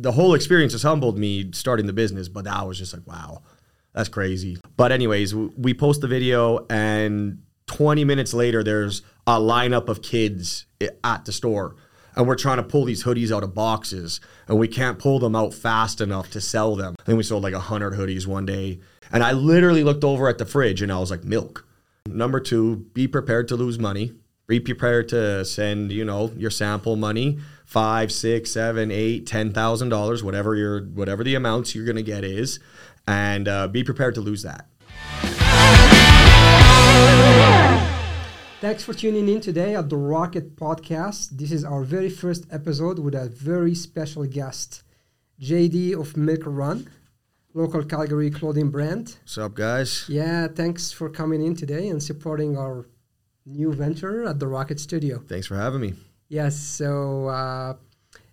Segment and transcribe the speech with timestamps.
[0.00, 3.42] the whole experience has humbled me starting the business, but that was just like, wow,
[3.92, 4.58] that's crazy.
[4.76, 10.66] But anyways, we post the video and 20 minutes later, there's a lineup of kids
[11.04, 11.76] at the store.
[12.16, 15.36] And we're trying to pull these hoodies out of boxes, and we can't pull them
[15.36, 16.96] out fast enough to sell them.
[16.98, 18.80] I think we sold like 100 hoodies one day.
[19.12, 21.66] And I literally looked over at the fridge and I was like, milk.
[22.06, 24.12] Number two, be prepared to lose money.
[24.48, 27.38] Be prepared to send, you know, your sample money,
[27.70, 32.24] five, six, seven, eight, ten thousand dollars, whatever your whatever the amounts you're gonna get
[32.24, 32.58] is,
[33.06, 34.66] and uh, be prepared to lose that.
[38.60, 41.30] Thanks for tuning in today at the Rocket Podcast.
[41.30, 44.82] This is our very first episode with a very special guest,
[45.40, 46.90] JD of Milk Run,
[47.54, 49.16] local Calgary clothing brand.
[49.22, 50.04] What's up, guys?
[50.08, 52.88] Yeah, thanks for coming in today and supporting our
[53.46, 55.22] new venture at the Rocket Studio.
[55.26, 55.94] Thanks for having me.
[56.30, 57.74] Yes, so uh,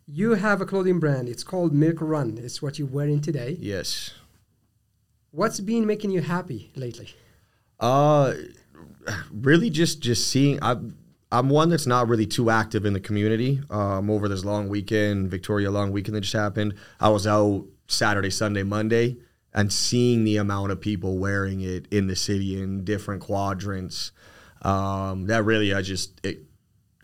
[0.05, 1.27] you have a clothing brand.
[1.27, 2.38] It's called Milk Run.
[2.38, 3.57] It's what you're wearing today.
[3.59, 4.13] Yes.
[5.31, 7.09] What's been making you happy lately?
[7.80, 8.35] Uh,
[9.31, 10.59] really just just seeing.
[10.61, 10.95] I'm
[11.31, 13.61] I'm one that's not really too active in the community.
[13.72, 18.29] Um, over this long weekend, Victoria long weekend that just happened, I was out Saturday,
[18.29, 19.17] Sunday, Monday,
[19.55, 24.11] and seeing the amount of people wearing it in the city in different quadrants.
[24.61, 26.47] Um, that really, I just it,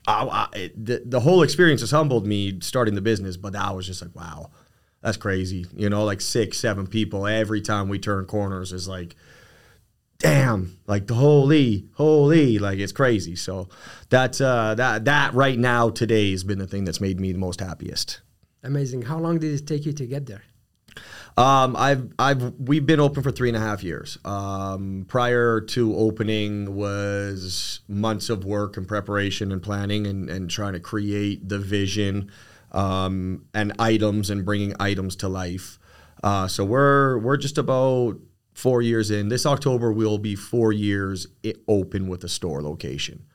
[0.07, 3.87] I, I, the, the whole experience has humbled me starting the business, but I was
[3.87, 4.51] just like, wow,
[5.01, 5.65] that's crazy.
[5.75, 9.15] You know, like six, seven people every time we turn corners is like,
[10.19, 13.35] damn, like the holy, holy, like it's crazy.
[13.35, 13.69] So
[14.09, 17.39] that's uh, that that right now today has been the thing that's made me the
[17.39, 18.21] most happiest.
[18.63, 19.03] Amazing.
[19.03, 20.43] How long did it take you to get there?
[21.35, 24.19] Um, I've I've we've been open for three and a half years.
[24.23, 30.73] Um, prior to opening was months of work and preparation and planning and, and trying
[30.73, 32.29] to create the vision
[32.71, 35.79] um, and items and bringing items to life.
[36.23, 38.19] Uh, so we're we're just about
[38.53, 39.29] four years in.
[39.29, 41.27] This October will be four years
[41.67, 43.25] open with a store location.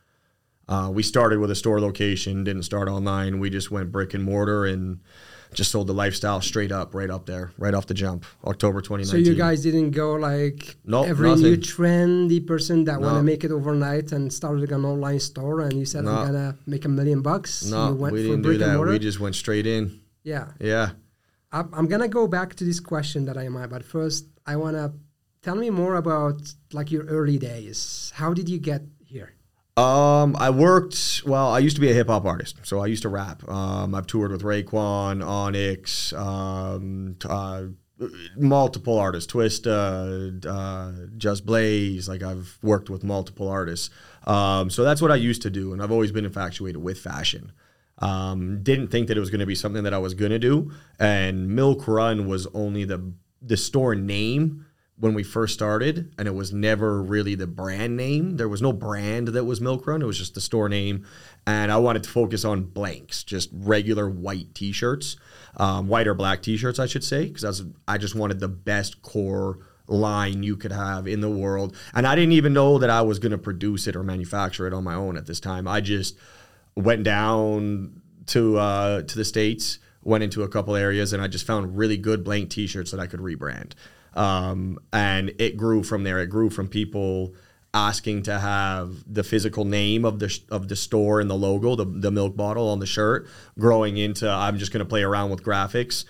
[0.69, 3.41] Uh, we started with a store location, didn't start online.
[3.41, 5.01] We just went brick and mortar and
[5.55, 9.25] just sold the lifestyle straight up, right up there, right off the jump, October 2019.
[9.25, 11.43] So you guys didn't go like nope, every nothing.
[11.45, 13.07] new trendy person that No.
[13.07, 16.13] want to make it overnight and started an online store and you said No.
[16.13, 17.65] I'm gonna make a million bucks.
[17.65, 18.79] No, you we for didn't do that.
[18.81, 20.01] We just went straight in.
[20.25, 20.91] yeah, Yeah.
[21.51, 24.93] I'm, I'm gonna go back to this question that I might, but first I wanna
[25.41, 26.41] tell me more about
[26.73, 28.13] like your early days.
[28.15, 29.33] How did you get here?
[29.79, 31.23] Um, I worked.
[31.25, 33.49] Well, I used to be a hip hop artist, so I used to rap.
[33.49, 37.65] Um, I've toured with Raekwon, Onyx, um, uh,
[38.37, 42.09] multiple artists, Twista, uh, Just Blaze.
[42.09, 43.91] Like I've worked with multiple artists.
[44.27, 47.53] Um, so that's what I used to do, and I've always been infatuated with fashion.
[48.01, 50.41] Um, didn't think that it was going to be something that I was going to
[50.41, 54.67] do, and Milk Run was only the the store name
[55.01, 58.37] when we first started, and it was never really the brand name.
[58.37, 60.03] There was no brand that was Milk Run.
[60.03, 61.07] It was just the store name,
[61.47, 65.17] and I wanted to focus on blanks, just regular white T-shirts,
[65.57, 69.03] um, white or black T-shirts, I should say, because I I just wanted the best
[69.03, 73.03] core line you could have in the world, and I didn't even know that I
[73.03, 75.69] was going to produce it or manufacture it on my own at this time.
[75.69, 76.19] I just
[76.75, 81.47] went down to uh, to the states, went into a couple areas, and I just
[81.47, 83.75] found really good blank T-shirts that I could rebrand.
[84.19, 86.19] Um, and it grew from there.
[86.19, 87.35] It grew from people
[87.73, 91.77] asking to have the physical name of the sh- of the store and the logo,
[91.77, 95.31] the the milk bottle on the shirt, growing into I'm just going to play around
[95.31, 96.05] with graphics.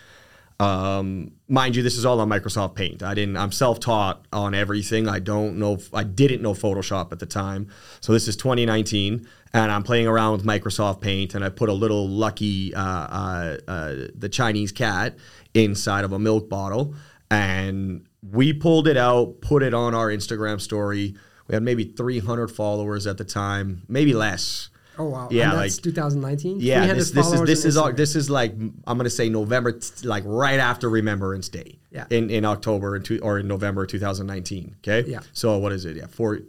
[0.60, 3.02] Um, mind you, this is all on Microsoft Paint.
[3.02, 3.36] I didn't.
[3.36, 5.08] I'm self-taught on everything.
[5.08, 5.78] I don't know.
[5.92, 7.68] I didn't know Photoshop at the time.
[8.00, 11.72] So this is 2019, and I'm playing around with Microsoft Paint, and I put a
[11.72, 15.16] little lucky, uh, uh, uh, the Chinese cat
[15.54, 16.94] inside of a milk bottle,
[17.30, 21.14] and we pulled it out, put it on our Instagram story.
[21.46, 24.70] We had maybe 300 followers at the time, maybe less.
[25.00, 25.28] Oh wow!
[25.30, 26.56] Yeah, and that's like- 2019.
[26.60, 28.52] Yeah, this, this is this is all, this is like
[28.84, 31.78] I'm gonna say November, t- like right after Remembrance Day.
[31.92, 32.06] Yeah.
[32.10, 34.76] In in October two, or in November 2019.
[34.78, 35.08] Okay.
[35.08, 35.20] Yeah.
[35.32, 35.96] So what is it?
[35.96, 36.40] Yeah, four.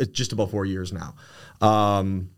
[0.00, 1.14] It's just about four years now.
[1.66, 2.30] Um,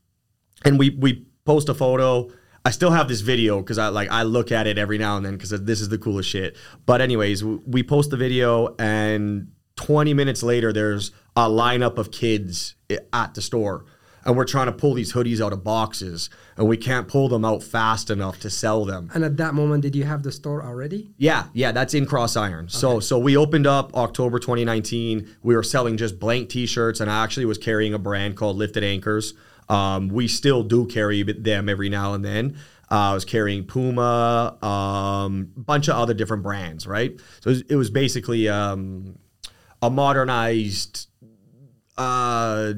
[0.64, 2.30] and we we post a photo.
[2.66, 5.24] I still have this video because I like I look at it every now and
[5.24, 6.56] then because this is the coolest shit.
[6.84, 12.74] But anyways, we post the video and 20 minutes later, there's a lineup of kids
[13.12, 13.84] at the store.
[14.24, 17.44] And we're trying to pull these hoodies out of boxes, and we can't pull them
[17.44, 19.08] out fast enough to sell them.
[19.14, 21.12] And at that moment, did you have the store already?
[21.16, 22.68] Yeah, yeah, that's in Cross Iron.
[22.68, 25.36] So so we opened up October 2019.
[25.44, 28.82] We were selling just blank T-shirts, and I actually was carrying a brand called Lifted
[28.82, 29.34] Anchors.
[29.68, 32.56] Um, we still do carry them every now and then.
[32.90, 37.18] Uh, I was carrying Puma, um, bunch of other different brands, right?
[37.40, 39.18] So it was, it was basically um,
[39.82, 41.08] a modernized.
[41.98, 42.72] Uh,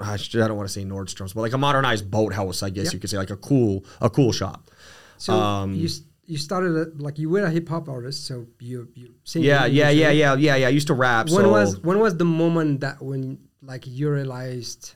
[0.00, 2.92] I don't want to say Nordstrom's, but like a modernized boathouse, I guess Yep.
[2.94, 4.70] you could say, like a cool, a cool shop.
[5.18, 5.88] So Um, you
[6.24, 9.42] you started at, like you were a hip hop artist, so you you sing.
[9.42, 10.66] Yeah, yeah, yeah, yeah, yeah, yeah.
[10.66, 11.28] I used to rap.
[11.30, 14.94] When so was when was the moment that when like you realized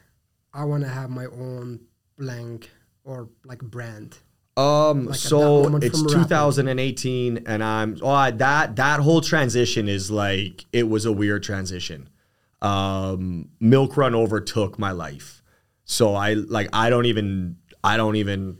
[0.55, 1.81] I want to have my own
[2.19, 2.71] blank
[3.05, 4.19] or like brand?
[4.57, 6.25] Um, Like so it's from rapping.
[6.25, 11.43] 2018, and I'm oh I, that that whole transition is like it was a weird
[11.43, 12.09] transition.
[12.61, 15.43] Um, Milk Run overtook my life,
[15.85, 18.59] so I like I don't even I don't even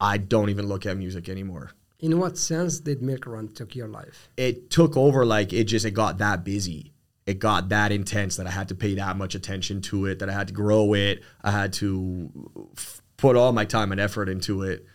[0.00, 1.70] I don't even look at music anymore.
[2.00, 4.28] In what sense did Milk Run took your life?
[4.36, 6.92] It took over like it just it got that busy.
[7.28, 10.18] It got that intense that I had to pay that much attention to it.
[10.20, 11.22] That I had to grow it.
[11.42, 12.30] I had to
[12.76, 14.86] f- put all my time and effort into it.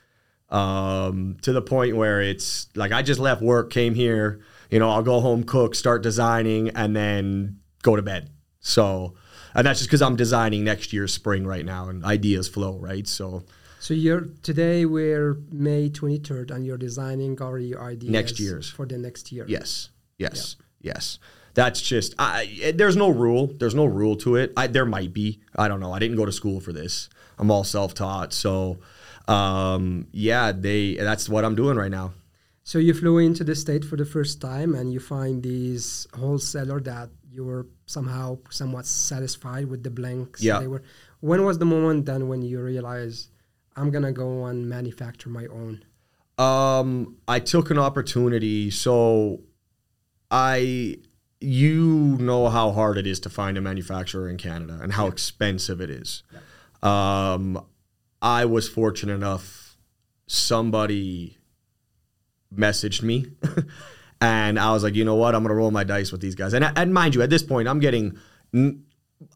[0.50, 4.90] um, to the point where it's like I just left work, came here, you know,
[4.90, 8.30] I'll go home, cook, start designing, and then go to bed.
[8.60, 9.16] So,
[9.56, 13.08] and that's just because I'm designing next year's spring right now, and ideas flow, right?
[13.08, 13.44] So
[13.80, 18.70] So you're today we're May 23rd, and you're designing all your ideas Next year's.
[18.70, 19.46] for the next year.
[19.48, 21.18] yes, yes, yes.
[21.54, 22.74] That's just I.
[22.76, 23.48] There's no rule.
[23.48, 24.54] There's no rule to it.
[24.58, 25.40] I, there might be.
[25.56, 25.94] I don't know.
[25.94, 27.10] I didn't go to school for this.
[27.38, 28.34] I'm all self-taught.
[28.34, 28.80] So,
[29.28, 30.96] um, yeah, they.
[30.96, 32.14] That's what I'm doing right now.
[32.64, 36.80] So you flew into the state for the first time, and you find these wholesaler
[36.82, 40.42] that you were somehow somewhat satisfied with the blanks.
[40.42, 40.60] Yeah.
[40.60, 40.84] They were.
[41.20, 43.30] When was the moment then when you realized
[43.76, 45.84] I'm gonna go and manufacture my own?
[46.38, 48.72] Um, I took an opportunity.
[48.72, 49.42] So,
[50.32, 50.98] I,
[51.44, 55.82] you know how hard it is to find a manufacturer in Canada and how expensive
[55.82, 56.24] it is.
[56.82, 57.66] Um,
[58.22, 59.78] I was fortunate enough.
[60.26, 61.38] Somebody
[62.56, 63.26] messaged me,
[64.22, 66.54] and I was like, you know what, I'm gonna roll my dice with these guys.
[66.54, 68.18] And and mind you, at this point, I'm getting.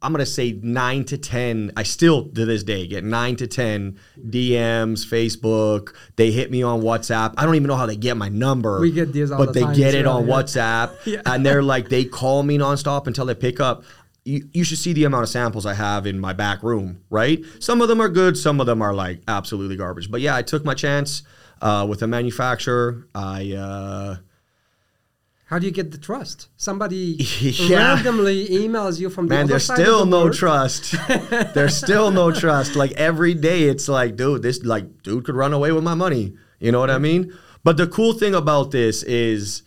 [0.01, 1.71] I'm gonna say nine to ten.
[1.77, 5.95] I still to this day get nine to ten DMs, Facebook.
[6.15, 7.33] They hit me on WhatsApp.
[7.37, 8.79] I don't even know how they get my number.
[8.79, 10.33] We get these all but the they get it well, on yeah.
[10.33, 11.21] WhatsApp, Yeah.
[11.25, 13.83] and they're like they call me nonstop until they pick up.
[14.25, 17.39] You, you should see the amount of samples I have in my back room, right?
[17.59, 20.11] Some of them are good, some of them are like absolutely garbage.
[20.11, 21.23] But yeah, I took my chance
[21.61, 23.07] uh, with a manufacturer.
[23.15, 24.17] I uh,
[25.47, 26.49] How do you get the trust?
[26.57, 27.93] Somebody Yeah.
[27.95, 30.93] randomly emails you from the Man, other there's still the no trust.
[31.53, 32.75] there's still no trust.
[32.75, 36.33] Like every day, it's like, dude, this like dude could run away with my money.
[36.59, 37.33] You know what I mean?
[37.63, 39.63] But the cool thing about this is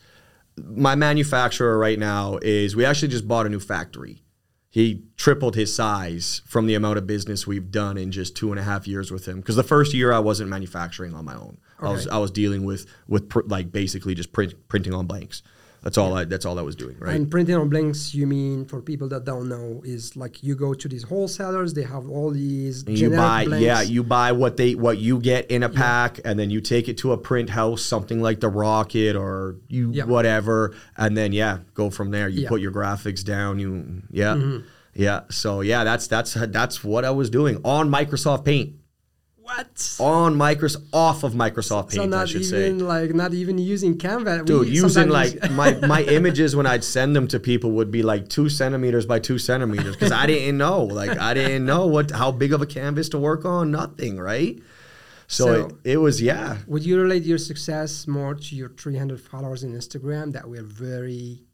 [0.62, 4.23] my manufacturer right now is we actually just bought a new factory.
[4.69, 8.61] He tripled his size from the amount of business we've done in just two and
[8.61, 9.41] a half years with him.
[9.41, 11.59] Because the first year I wasn't manufacturing on my own.
[11.81, 15.43] I was I was dealing with with pr- like basically just print, printing on blanks.
[15.82, 16.97] That's all I that's all I was doing.
[16.99, 17.15] Right.
[17.17, 20.75] And printing on blanks, you mean for people that don't know, is like you go
[20.75, 23.65] to these wholesalers, they have all these And you buy blanks.
[23.65, 26.88] yeah you buy what they what you get in a pack and then you take
[26.88, 30.05] it to a print house something like the rocket or you Yeah.
[30.05, 32.49] whatever and then yeah go from there you Yeah.
[32.49, 34.67] put your graphics down you yeah Mm-hmm.
[34.94, 38.75] yeah so yeah that's that's that's what i was doing on microsoft paint
[39.56, 39.97] what?
[40.00, 43.97] on microsoft off of microsoft So paint i should even say like not even using
[43.99, 44.44] Canva.
[44.47, 48.02] Dude, We using like my, my images when I'd send them to people would be
[48.02, 52.11] like two centimeters by two centimeters because I didn't know, like I didn't know what
[52.11, 54.59] how big of a canvas to work on, nothing, right?
[55.26, 55.52] So, So-
[55.85, 59.73] it, it was yeah, Would you relate your success more to your 300 followers in
[59.75, 61.45] Instagram that were very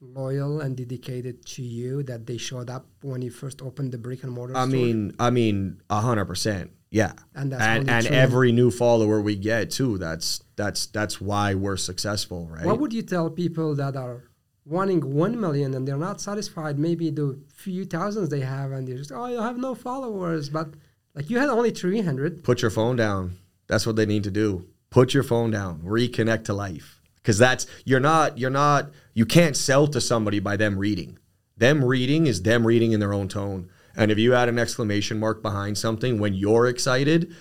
[0.00, 4.22] loyal and dedicated to you that they showed up when you first opened the brick
[4.22, 4.72] and mortar I store?
[4.72, 7.12] mean, I mean, a hundred percent, yeah.
[7.34, 9.98] And that's and and every new follower we get too.
[9.98, 12.64] That's that's that's why we're successful, right?
[12.64, 14.24] What would you tell people that are
[14.64, 18.98] wanting 1 million and they're not satisfied maybe the few thousands they have and they're
[18.98, 20.68] just oh you have no followers but
[21.14, 23.38] like you had only 300 Put your phone down.
[23.66, 24.66] That's what they need to do.
[24.90, 25.80] Put your phone down.
[25.80, 27.00] Reconnect to life.
[27.16, 31.18] Because that's you're not you're not you can't sell to somebody by them reading.
[31.56, 33.68] Them reading is them reading in their own tone.
[33.98, 37.34] And if you add an exclamation mark behind something when you're excited,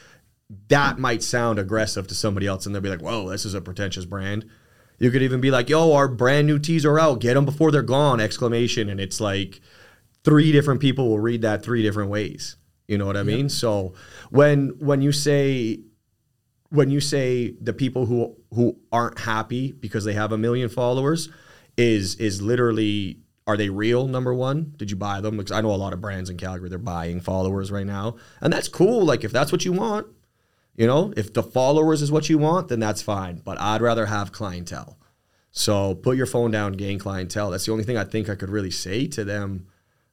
[0.69, 3.61] that might sound aggressive to somebody else, and they'll be like, "Whoa, this is a
[3.61, 4.45] pretentious brand."
[4.99, 7.21] You could even be like, "Yo, our brand new tees are out.
[7.21, 9.61] Get them before they're gone!" Exclamation, and it's like
[10.23, 12.57] three different people will read that three different ways.
[12.87, 13.49] You know what I mean?
[13.49, 13.93] So
[14.31, 15.81] when when you say
[16.69, 21.29] when you say the people who who aren't happy because they have a million followers
[21.77, 25.71] is is literally are they real number one did you buy them because i know
[25.71, 29.23] a lot of brands in calgary they're buying followers right now and that's cool like
[29.23, 30.05] if that's what you want
[30.79, 33.41] You know, if the followers is what you want, then that's fine.
[33.43, 34.99] But I'd rather have clientele.
[35.49, 37.49] So put your phone down, gain clientele.
[37.49, 39.65] That's the only thing I think I could really say to them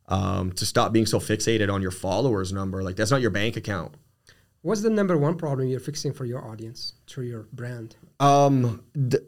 [0.08, 2.82] um, to stop being so fixated on your followers number.
[2.82, 3.94] Like that's not your bank account.
[4.62, 7.96] What's the number one problem you're fixing for your audience through your brand?
[8.18, 9.22] Um, th-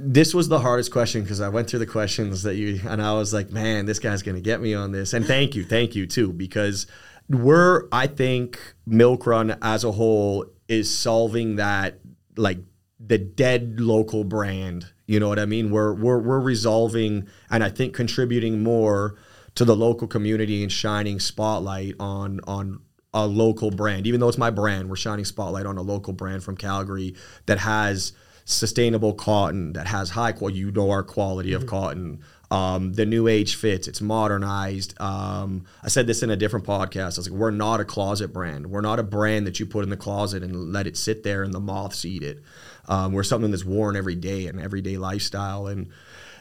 [0.00, 3.12] this was the hardest question because I went through the questions that you and I
[3.14, 5.12] was like, man, this guy's gonna get me on this.
[5.12, 6.86] And thank you, thank you too, because
[7.28, 12.00] we're I think Milk Run as a whole is solving that
[12.36, 12.58] like
[12.98, 14.92] the dead local brand.
[15.06, 15.70] You know what I mean?
[15.70, 19.16] We're we're we're resolving and I think contributing more
[19.54, 22.80] to the local community and shining spotlight on on
[23.12, 24.06] a local brand.
[24.06, 27.14] Even though it's my brand, we're shining spotlight on a local brand from Calgary
[27.46, 28.12] that has
[28.44, 30.58] sustainable cotton, that has high quality.
[30.58, 32.20] You know our quality of cotton.
[32.50, 33.88] Um, the new age fits.
[33.88, 34.94] It's modernized.
[35.00, 37.00] Um, I said this in a different podcast.
[37.00, 38.68] I was like, we're not a closet brand.
[38.68, 41.42] We're not a brand that you put in the closet and let it sit there
[41.42, 42.42] and the moths eat it.
[42.86, 45.88] Um, we're something that's worn every day, an everyday lifestyle, and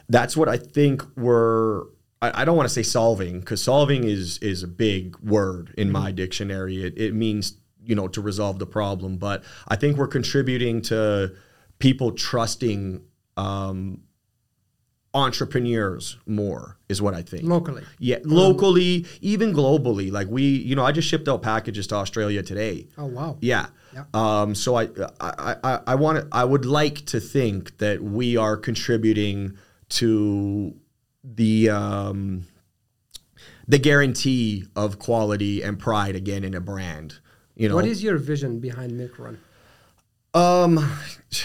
[0.09, 1.83] that's what I think we're.
[2.21, 5.91] I, I don't want to say solving because solving is is a big word in
[5.91, 6.83] my dictionary.
[6.83, 11.33] It, it means you know to resolve the problem, but I think we're contributing to
[11.83, 13.03] people trusting
[13.35, 13.99] um,
[15.13, 17.43] entrepreneurs more is what I think.
[17.43, 17.83] Locally.
[17.99, 20.09] Yeah, locally, even globally.
[20.09, 22.87] Like we, you know, I just shipped out packages to Australia today.
[22.97, 23.37] Oh wow.
[23.41, 23.65] Yeah.
[23.93, 24.05] Yeah.
[24.13, 24.83] Um, so I,
[25.19, 29.57] I, I, I want to, I would like to think that we are contributing
[29.89, 30.73] to
[31.21, 32.47] the, um,
[33.67, 37.19] the guarantee of quality and pride again in a brand.
[37.55, 39.37] You know, What is your vision behind Milk Run?
[40.33, 40.79] um,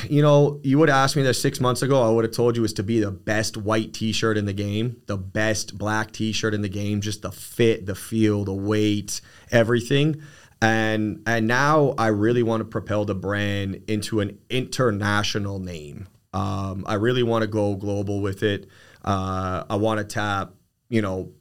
[0.09, 2.63] you know, you would ask me that six months ago, I would have told you
[2.63, 6.63] was to be the best white T-shirt in the game, the best black T-shirt in
[6.63, 10.23] the game, just the fit, the feel, the weight, everything.
[10.61, 16.09] And and now I really want to propel the brand into an international name.
[16.33, 18.67] Um, I really want to go global with it.
[19.05, 20.55] Uh, I want to tap,
[20.89, 21.33] you know,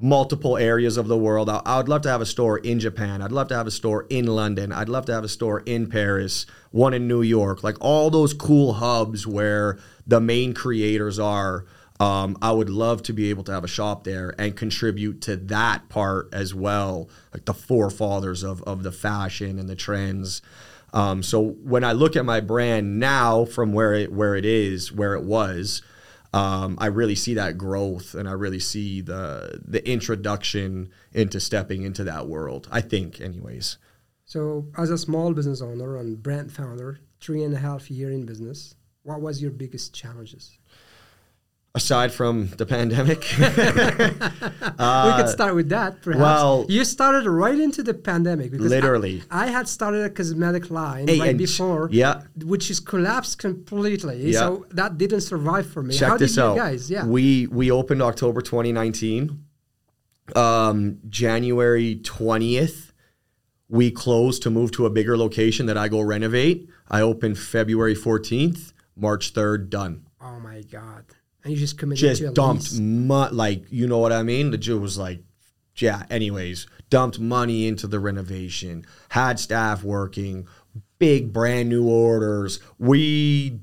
[0.00, 1.48] multiple areas of the world.
[1.50, 3.20] I, I would love to have a store in Japan.
[3.20, 4.72] I'd love to have a store in London.
[4.72, 8.32] I'd love to have a store in Paris, one in New York, like all those
[8.32, 11.66] cool hubs where the main creators are.
[12.00, 15.36] Um, I would love to be able to have a shop there and contribute to
[15.36, 20.40] that part as well, like the forefathers of, of the fashion and the trends.
[20.94, 24.90] Um, so when I look at my brand now from where it where it is,
[24.90, 25.82] where it was,
[26.32, 31.82] um, I really see that growth and I really see the the introduction into stepping
[31.82, 32.68] into that world.
[32.70, 33.78] I think, anyways.
[34.24, 38.26] So, as a small business owner and brand founder, three and a half year in
[38.26, 40.56] business, what was your biggest challenges?
[41.72, 43.44] Aside from the pandemic, we
[45.22, 46.20] could start with that, perhaps.
[46.20, 49.22] Uh, well- you started right into the pandemic because Literally.
[49.30, 52.22] I, had started a cosmetic line Hey, right before, yeah.
[52.44, 54.30] which is collapsed completely.
[54.32, 54.38] Yeah.
[54.40, 55.94] So that didn't survive for me.
[55.94, 56.54] check How this did out.
[56.56, 56.90] you guys?
[56.90, 57.06] Yeah.
[57.06, 59.44] we we opened October 2019.
[60.36, 62.92] Um, January 20th,
[63.68, 66.68] we closed to move to a bigger location that I go renovate.
[66.90, 68.72] I opened February 14th.
[68.96, 70.04] March 3rd, done.
[70.20, 71.04] oh my god!
[71.44, 74.50] And you just committed just to dumped mu- like you know what I mean.
[74.50, 75.22] The Jew was like,
[75.76, 76.04] yeah.
[76.10, 80.46] Anyways, dumped money into the renovation, had staff working,
[80.98, 82.60] big brand new orders.
[82.78, 83.60] We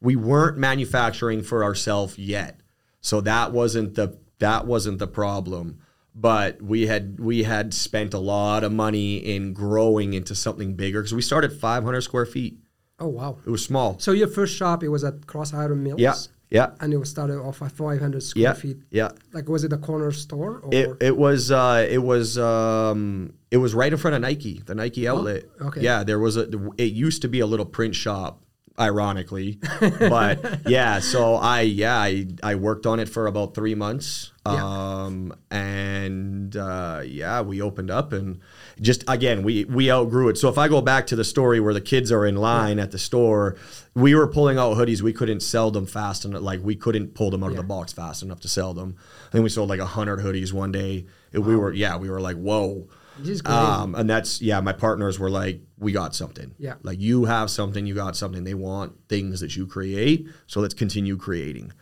[0.00, 2.60] we weren't manufacturing for ourselves yet,
[3.00, 5.78] so that wasn't the that wasn't the problem.
[6.14, 11.00] But we had we had spent a lot of money in growing into something bigger
[11.00, 12.58] because we started 500 square feet.
[12.98, 13.38] Oh wow!
[13.46, 13.98] It was small.
[13.98, 16.00] So your first shop it was at Cross Iron Mills.
[16.00, 16.14] Yeah,
[16.52, 18.76] yeah, And it was started off at 500 square yeah, feet.
[18.90, 19.08] yeah.
[19.32, 20.68] Like was it a corner store or?
[20.72, 24.74] It, it was uh, it was um, it was right in front of Nike, the
[24.74, 25.44] Nike outlet.
[25.60, 25.80] Oh, okay.
[25.80, 26.48] Yeah, there was a.
[26.76, 28.42] It used to be a little print shop,
[28.78, 29.58] ironically,
[29.98, 31.00] but yeah.
[31.00, 34.32] So I yeah I I worked on it for about three months.
[34.44, 34.64] Yeah.
[34.64, 38.40] Um, and uh, yeah, we opened up and
[38.82, 40.36] just again we we outgrew it.
[40.36, 42.90] So if I go back to the story where the kids are in line at
[42.90, 43.56] the store,
[43.94, 45.00] we were pulling out hoodies.
[45.00, 46.42] We couldn't sell them fast enough.
[46.42, 48.96] Like we couldn't pull them out of the box fast enough to sell them.
[49.28, 51.06] I think we sold like hundred hoodies one day.
[51.32, 52.88] It- We were yeah we were like whoa.
[53.18, 53.58] This is crazy.
[53.58, 54.60] Um, and that's yeah.
[54.60, 56.54] My partners were like, "We got something.
[56.58, 56.76] Yeah.
[56.82, 57.86] like you have something.
[57.86, 58.42] You got something.
[58.44, 60.26] They want things that you create.
[60.46, 61.72] So let's continue creating."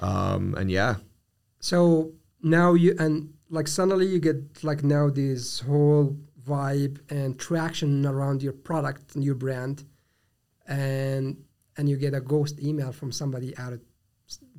[0.00, 0.96] Um, and yeah,
[1.60, 2.12] So
[2.42, 8.42] now you and like suddenly you get like now this whole vibe and traction around
[8.42, 9.84] your product and your brand,
[10.66, 11.36] and
[11.76, 13.80] and you get a ghost email from somebody out of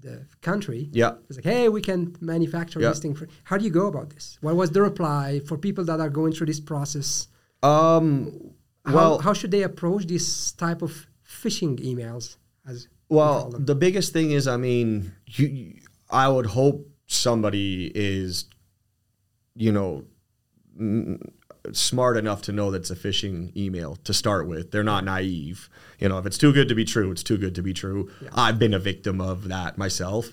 [0.01, 0.89] the country.
[0.91, 1.13] yeah.
[1.29, 2.89] It's like, hey, we can manufacture Yeah.
[2.89, 3.13] this thing.
[3.13, 4.37] For, how do you go about this?
[4.41, 7.27] What was the reply for people that are going through this process?
[7.61, 8.51] Um,
[8.85, 12.37] how, Well- how should they approach this type of phishing emails?
[12.67, 18.45] As Well, the biggest thing is, I mean, you, you- I would hope somebody is,
[19.55, 20.03] you know,
[21.73, 24.71] smart enough to know that's a phishing email to start with.
[24.71, 25.69] They're not naive.
[25.99, 28.11] You know, if it's too good to be true, it's too good to be true.
[28.33, 30.29] I've been a victim of that myself.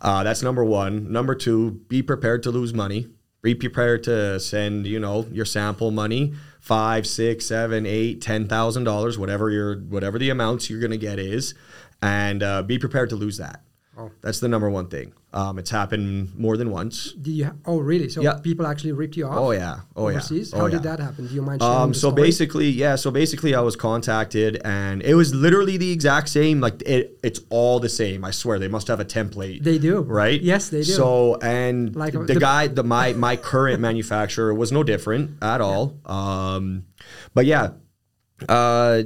[0.00, 1.12] Uh, that's number one.
[1.12, 3.08] Number two, be prepared to lose money.
[3.42, 8.84] Be prepared to send, you know, your sample money, five, six, seven, eight, ten thousand
[8.84, 11.54] dollars, whatever your whatever the amounts you're gonna get is,
[12.00, 13.62] and uh, be prepared to lose that.
[13.98, 14.10] Oh.
[14.22, 15.12] That's the number one thing.
[15.34, 17.12] Um, it's happened more than once.
[17.12, 17.44] Did you?
[17.44, 18.08] Ha- oh, really?
[18.08, 18.34] So Yeah.
[18.34, 19.36] people actually ripped you off?
[19.36, 19.80] Oh yeah.
[19.96, 20.16] Oh yeah.
[20.16, 20.52] overseas?
[20.54, 20.70] Oh, How yeah.
[20.72, 21.26] did that happen?
[21.26, 22.22] Do you mind sharing Um, so story?
[22.22, 22.96] basically, yeah.
[22.96, 26.60] So basically, I was contacted, and it was literally the exact same.
[26.60, 28.24] Like it, it's all the same.
[28.24, 29.62] I swear, they must have a template.
[29.62, 30.00] They do.
[30.00, 30.40] right?
[30.40, 30.92] Yes, they do.
[30.92, 35.60] So and Like, the, the- guy, the my my current manufacturer was no different at
[35.60, 35.98] all.
[36.06, 36.84] Um,
[37.34, 37.70] but yeah,
[38.48, 39.02] uh,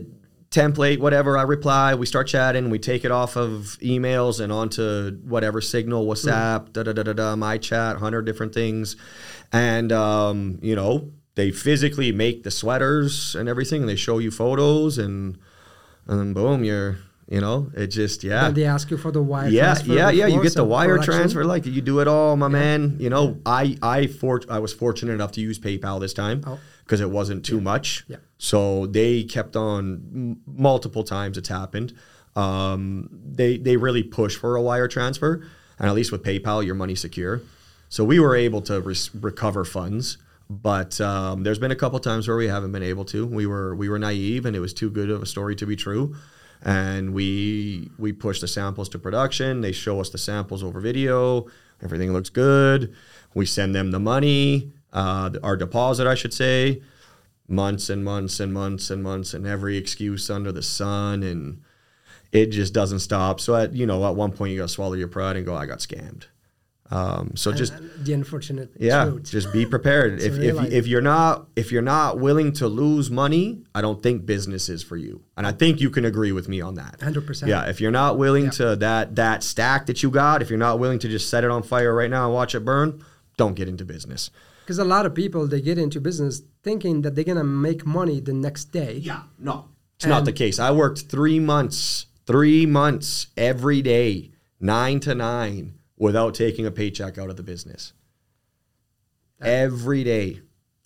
[0.51, 1.37] template, whatever.
[1.37, 6.07] I reply, we start chatting, we take it off of emails and onto whatever Signal,
[6.07, 8.97] WhatsApp, da da da da da, my chat, hundred different things,
[9.53, 13.83] and um, you know they physically make the sweaters and everything.
[13.83, 15.39] And they show you photos and
[16.07, 16.99] and then boom, you're
[17.29, 18.43] you know it just yeah.
[18.45, 19.93] Then they ask you for the wire Yeah, transfer.
[19.95, 20.27] yeah, yeah.
[20.29, 22.97] You get the wire production- transfer, like you do it all, my man.
[23.01, 26.59] You know, I I for I was fortunate enough to use PayPal this time Oh.
[26.87, 28.05] Because it wasn't too much.
[28.07, 28.19] Yeah.
[28.39, 29.83] So they kept on
[30.15, 31.37] m- multiple times.
[31.37, 31.93] It's happened.
[32.37, 35.43] Um, they they really push for a wire transfer,
[35.79, 37.43] and at least with PayPal, your money's secure.
[37.89, 42.29] So we were able to res- recover funds, but um, there's been a couple times
[42.29, 43.27] where we haven't been able to.
[43.27, 45.77] We were we were naive, and it was too good of a story to be
[45.77, 46.15] true.
[46.63, 49.61] And we we push the samples to production.
[49.61, 51.47] They show us the samples over video.
[51.83, 52.95] Everything looks good.
[53.35, 56.83] We send them the money, uh, our deposit, I should say.
[57.49, 61.63] Months and months and months and months, and every excuse under the sun, and
[62.33, 63.41] it just doesn't stop.
[63.41, 65.55] So at you know at one point you got to swallow your pride and go,
[65.55, 66.25] I got scammed.
[66.91, 69.31] Um, so just And the unfortunate yeah, truth.
[69.31, 70.21] just be prepared.
[70.23, 70.73] if, if, life.
[70.73, 74.83] if you're not if you're not willing to lose money, I don't think business is
[74.85, 75.23] for you.
[75.37, 76.99] And I think you can agree with me on that.
[77.01, 77.49] 100%.
[77.49, 80.79] Yeah, if you're not willing to that that stack that you got, if you're not
[80.79, 83.05] willing to just set it on fire right now and watch it burn,
[83.37, 84.31] don't get into business.
[84.67, 88.19] Because a lot of people they get into business thinking that they're gonna make money
[88.19, 88.95] the next day.
[88.97, 89.69] Yeah, no.
[89.95, 90.59] It's not the case.
[90.59, 97.17] I worked 3 months, 3 months every day, 9 to 9 without taking a paycheck
[97.17, 97.93] out of the business.
[99.41, 100.41] Every day.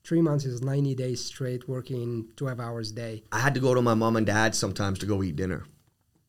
[0.05, 3.23] Three months is ninety days straight working twelve hours a day.
[3.33, 5.65] I had to go to my mom and dad sometimes to go eat dinner.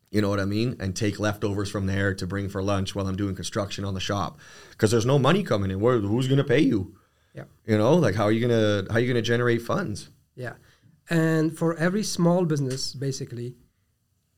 [0.09, 0.77] You know what I mean?
[0.79, 3.99] And take leftovers from there to bring for lunch while I'm doing construction on the
[3.99, 4.39] shop
[4.71, 5.79] because there's no money coming in.
[5.79, 6.95] Where who's going to pay you?
[7.33, 7.45] Yeah.
[7.65, 10.09] You know, like how are you gonna how are you gonna generate funds?
[10.35, 10.53] Yeah.
[11.09, 13.55] And for every small business, basically,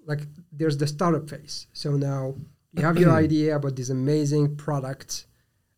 [0.06, 1.68] like there's the startup phase.
[1.74, 2.36] So now
[2.74, 5.26] you have your idea about this amazing product.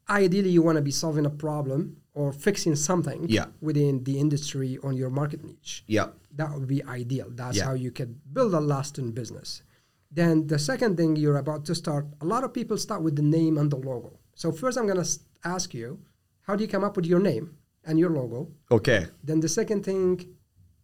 [0.09, 3.47] Ideally, you want to be solving a problem or fixing something Yeah.
[3.59, 5.83] within the industry on your market niche.
[5.87, 7.27] Yeah, That would be ideal.
[7.31, 7.65] That's Yeah.
[7.65, 9.63] how you can build a lasting business.
[10.11, 13.21] Then the second thing you're about to start, a lot of people start with the
[13.37, 14.19] name and the logo.
[14.35, 15.09] So first, I'm going to
[15.43, 15.99] ask you,
[16.47, 18.51] how do you come up with your name and your logo?
[18.71, 19.07] Okay.
[19.23, 20.35] Then the second thing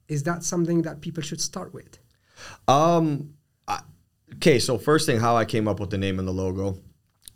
[0.08, 1.98] is that something that people should start with.
[2.68, 3.34] Um.
[3.68, 3.82] I-
[4.36, 4.60] Okay.
[4.60, 6.80] So first thing, how I came up with the name and the logo.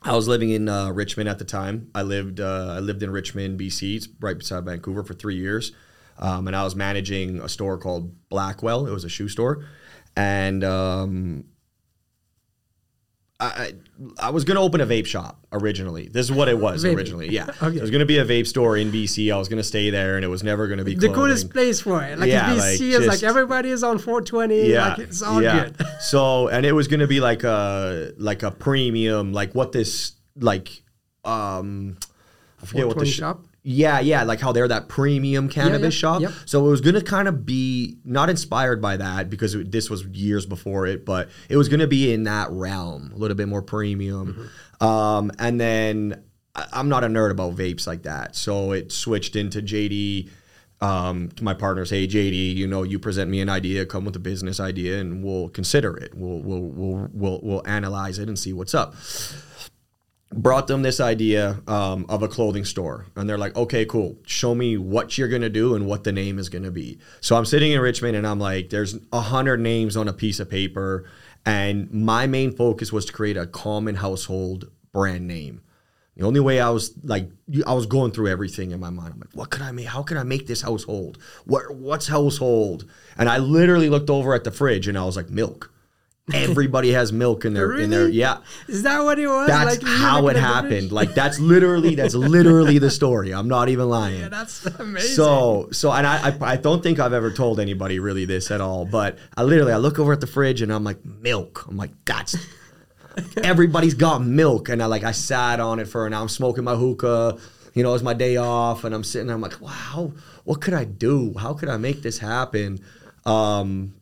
[0.02, 1.90] I was living in uh, Richmond at the time.
[1.94, 5.72] I lived uh, I lived in Richmond, BC, it's right beside Vancouver for three years,
[6.20, 8.86] um, and I was managing a store called Blackwell.
[8.88, 9.66] It was a shoe store,
[10.16, 11.46] and um,
[13.38, 13.74] I
[14.18, 16.08] I was gonna open a vape shop originally.
[16.08, 17.30] This is what it was originally.
[17.30, 17.76] Yeah, Okay.
[17.78, 19.34] it was gonna be a vape store in BC.
[19.34, 21.16] I was gonna stay there, and it was never gonna be The clothing.
[21.16, 22.18] coolest place for it.
[22.18, 24.70] Like Yeah, if like, BC is like everybody is on 420.
[24.70, 25.66] yeah, Like it's all yeah.
[25.70, 25.86] good.
[26.00, 30.70] so, and it was gonna be like a like a premium, like what this like
[31.26, 31.98] um,
[32.62, 33.44] I forget what the sh- shop?
[33.68, 36.22] Yeah, yeah, like how they're that premium cannabis yeah, shop.
[36.22, 36.34] yep.
[36.46, 40.06] So it was gonna kind of be not inspired by that because it, this was
[40.06, 43.64] years before it, but it was gonna be in that realm, a little bit more
[43.64, 44.50] premium.
[44.80, 44.86] Mm-hmm.
[44.86, 46.24] Um, and then
[46.54, 50.30] I, I'm not a nerd about vapes like that, so it switched into JD.
[50.82, 54.16] Um, to my partners, hey JD, you know, you present me an idea, come with
[54.16, 56.14] a business idea, and we'll consider it.
[56.14, 58.94] We'll we'll we'll we'll, we'll analyze it and see what's up
[60.36, 64.54] brought them this idea um, of a clothing store and they're like okay cool show
[64.54, 67.36] me what you're going to do and what the name is going to be so
[67.36, 70.50] i'm sitting in richmond and i'm like there's a hundred names on a piece of
[70.50, 71.10] paper
[71.46, 75.62] and my main focus was to create a common household brand name
[76.16, 77.30] The only way I was like,
[77.68, 79.14] I was going through everything in my mind.
[79.14, 79.88] I'm like, what could I make?
[79.88, 81.18] How can I make this household?
[81.46, 82.86] What what's household?
[83.18, 85.72] And I literally looked over at the fridge and I was like, milk.
[86.34, 88.40] Everybody has milk in their in their yeah.
[88.68, 89.48] Is that what it was?
[89.48, 90.92] That's Like, how it happened.
[90.96, 93.32] Like that's literally that's literally the story.
[93.32, 94.22] I'm not even lying.
[94.22, 95.16] Yeah, that's amazing.
[95.16, 98.60] So so and I, I I don't think I've ever told anybody really this at
[98.60, 98.86] all.
[98.86, 101.66] But I literally I look over at the fridge and I'm like milk.
[101.68, 102.36] I'm like that's
[103.44, 106.22] everybody's got milk and I like I sat on it for an hour.
[106.24, 107.38] I'm smoking my hookah.
[107.74, 109.28] You know, it's my day off and I'm sitting.
[109.28, 110.14] there, I'm like, wow,
[110.46, 111.34] what could I do?
[111.38, 112.80] How could I make this happen?
[113.26, 113.94] Um,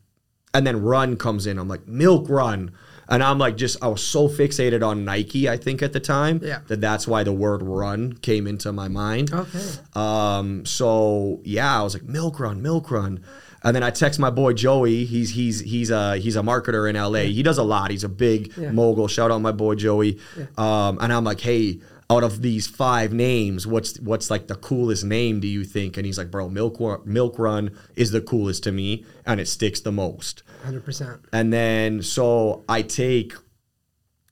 [0.54, 1.58] and then run comes in.
[1.58, 2.72] I'm like, milk run.
[3.06, 6.40] And I'm like, just, I was so fixated on Nike, I think at the time,
[6.42, 6.60] Yeah.
[6.68, 9.30] that that's why the word run came into my mind.
[9.30, 9.60] Okay.
[9.94, 13.22] Um, so yeah, I was like, milk run, milk run.
[13.62, 15.04] And then I text my boy Joey.
[15.06, 17.30] He's he's he's a he's a marketer in LA.
[17.32, 17.90] He does a lot.
[17.90, 18.70] He's a big Yeah.
[18.72, 19.08] mogul.
[19.08, 20.18] Shout out my boy Joey.
[20.58, 25.04] Um, and I'm like, hey, out of these five names, what's what's like the coolest
[25.04, 25.96] name do you think?
[25.96, 29.80] And he's like, bro, milk milk run is the coolest to me, and it sticks
[29.80, 30.42] the most.
[30.64, 31.24] 100%.
[31.32, 33.32] And then so I take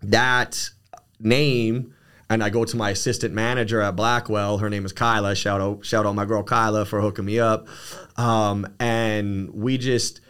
[0.02, 0.70] that
[1.18, 1.94] name
[2.28, 4.58] and I go to my assistant manager at Blackwell.
[4.58, 5.34] Her name is Kyla.
[5.34, 7.68] Shout out, shout out my girl Kyla for hooking me up.
[8.16, 10.20] Um, and we just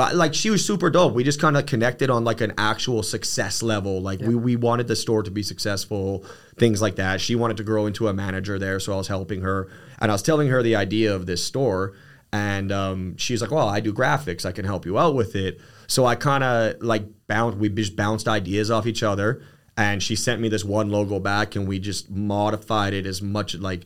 [0.00, 1.14] uh, like she was super dope.
[1.14, 4.00] We just kind of connected on like an actual success level.
[4.00, 6.24] Like we we wanted the store to be successful,
[6.58, 7.20] things like that.
[7.20, 9.68] She wanted to grow into a manager there, so I was helping her.
[10.00, 11.94] And I was telling her the idea of this store.
[12.32, 14.46] And um, she's like, "Well, I do graphics.
[14.46, 17.58] I can help you out with it." So I kind of like bounced.
[17.58, 19.42] We just bounced ideas off each other,
[19.76, 23.56] and she sent me this one logo back, and we just modified it as much
[23.56, 23.84] like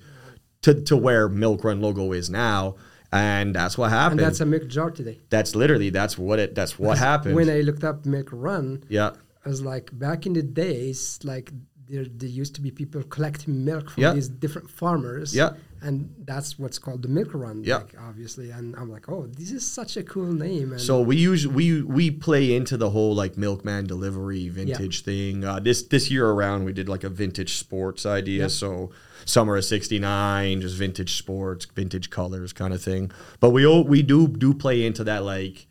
[0.61, 2.77] to to where Milk Run logo is now,
[3.14, 4.20] and that's what And happened.
[4.20, 5.16] that's a milk jar today.
[5.31, 6.55] that's literally that's what it.
[6.59, 7.35] That's what happened.
[7.37, 9.11] When I looked up Milk Run, yeah,
[9.44, 11.53] I was like, back in the days, like
[11.88, 14.14] there, there used to be people collecting milk from Yeah.
[14.14, 15.29] these different farmers.
[15.35, 15.50] Yeah.
[15.85, 17.62] And that's what's called the Milk Run.
[17.62, 17.77] Yeah.
[17.77, 18.51] Like, obviously.
[18.51, 20.73] And I'm like, oh, this is such a cool name.
[20.73, 25.44] And So we use we we play into the whole like milkman delivery vintage thing.
[25.44, 28.42] Uh, this this year around we did like a vintage sports idea.
[28.42, 28.49] Yeah.
[28.49, 28.92] So
[29.27, 33.11] summer of '69, just vintage sports, vintage colors kind of thing.
[33.40, 35.66] But we all, we do do play into that like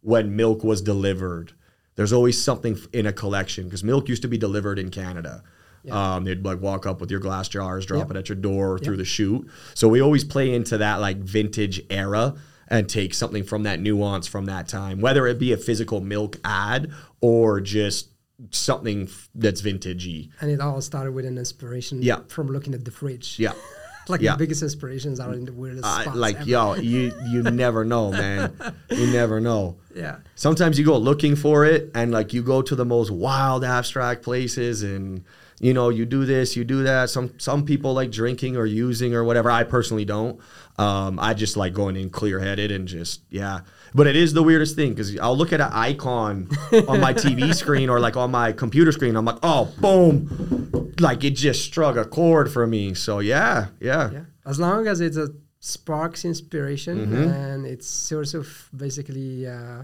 [0.00, 1.52] when milk was delivered.
[1.96, 5.42] There's always something in a collection because milk used to be delivered in Canada.
[5.90, 8.10] Um, they'd like walk up with your glass jars, drop Yep.
[8.10, 9.48] it at your door through the chute.
[9.74, 12.34] So we always play into that like vintage era
[12.68, 16.36] and take something from that nuance from that time, whether it be a physical milk
[16.44, 16.90] ad
[17.20, 18.08] or just
[18.50, 20.30] something f- that's vintagey.
[20.40, 22.20] and it all started with an inspiration Yeah.
[22.28, 23.36] from looking at the fridge.
[23.38, 23.52] Yeah.
[24.08, 24.32] like Yeah.
[24.32, 26.16] the biggest inspirations are in the weirdest Uh, spots.
[26.16, 26.48] like ever.
[26.48, 28.52] yo, you you never know, man.
[28.90, 29.76] You never know.
[29.94, 30.16] Yeah.
[30.36, 34.22] Sometimes you go looking for it and like you go to the most wild abstract
[34.22, 35.22] places and
[35.60, 37.10] you know you do this you do that.
[37.10, 39.50] Some some people like drinking or using or whatever.
[39.50, 40.40] I personally don't.
[40.78, 43.60] Um, i just like going in clear headed and just yeah.
[43.94, 46.48] But it is the weirdest thing because i'll look at an icon
[46.88, 49.14] on my tv screen or like on my computer screen.
[49.16, 50.92] I'm like oh boom.
[50.98, 52.94] Like it just struck a chord for me.
[52.94, 54.24] So yeah yeah, Yeah.
[54.46, 55.28] As long as it's a
[55.60, 57.22] sparks inspiration Mm-hmm.
[57.30, 59.82] and it's source of basically uh,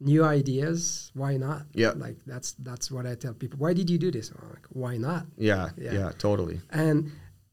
[0.00, 1.62] new ideas, why not?
[1.74, 1.92] Yeah.
[1.96, 3.58] Like that's that's what I tell people.
[3.58, 4.30] Why did you do this?
[4.32, 5.26] Like, why not?
[5.36, 5.92] yeah Yeah.
[5.92, 7.10] yeah totally And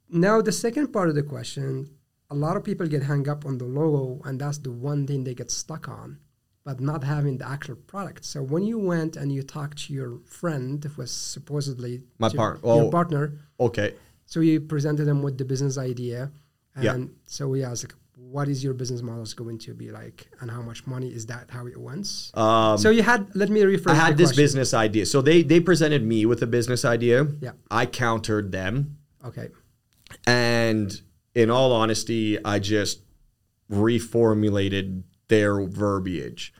[0.09, 1.89] now the second part of the question,
[2.29, 5.23] a lot of people get hung up on the logo, and that's the one thing
[5.23, 6.19] they get stuck on,
[6.63, 8.23] but not having the actual product.
[8.25, 12.63] So when you went and you talked to your friend, who was supposedly My part-
[12.63, 12.89] your oh.
[12.91, 13.23] partner,
[13.59, 13.95] okay
[14.27, 16.31] so you presented them with the business idea,
[16.75, 17.05] and Yeah.
[17.27, 17.93] so we asked,
[18.35, 21.25] what is your business model is going to be like, and how much money is
[21.27, 21.49] that?
[21.49, 22.31] How it went?
[22.33, 23.33] um, so you had.
[23.33, 23.91] Let me rephrase.
[23.91, 24.43] I had this question.
[24.43, 25.05] business idea.
[25.05, 27.27] So they they presented me with a business idea.
[27.39, 27.51] Yeah.
[27.71, 28.97] I countered them.
[29.23, 29.47] Okay.
[30.27, 31.01] And
[31.33, 33.03] in all honesty, I just
[33.71, 36.53] reformulated their verbiage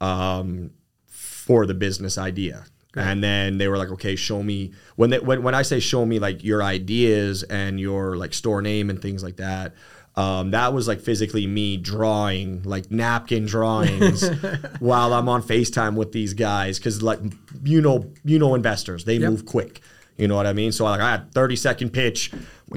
[0.00, 0.70] um,
[1.08, 2.64] for the business idea.
[2.96, 6.04] And then they were like, okay, show me when they when, when I say show
[6.04, 9.74] me like your ideas and your like store name and things like that.
[10.16, 14.28] Um, that was like physically me drawing like napkin drawings
[14.80, 17.20] while I'm on FaceTime with these guys because like
[17.62, 19.30] you know you know investors they Yep.
[19.30, 19.80] move quick.
[20.18, 20.72] You know what I mean?
[20.72, 22.32] So I like I had 30 second pitch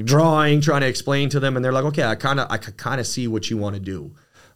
[0.06, 3.02] drawing trying to explain to them and they're like okay I kind of I kind
[3.02, 4.13] of see what you want to do.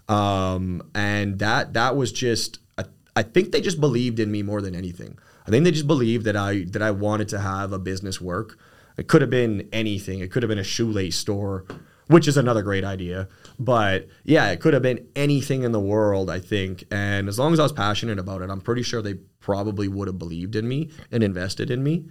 [0.08, 2.86] Um, and that that was just I,
[3.16, 5.18] I think they just believed in me more than anything.
[5.46, 8.58] I think they just believed that I that I wanted to have a business work.
[8.98, 10.20] It could have been anything.
[10.20, 11.66] It could have been a shoelace store
[12.08, 13.28] which is another great idea
[13.60, 17.54] but yeah it could have been anything in the world I think and as long
[17.54, 20.68] as I was passionate about it I'm pretty sure they probably would have believed in
[20.68, 22.06] me and invested in me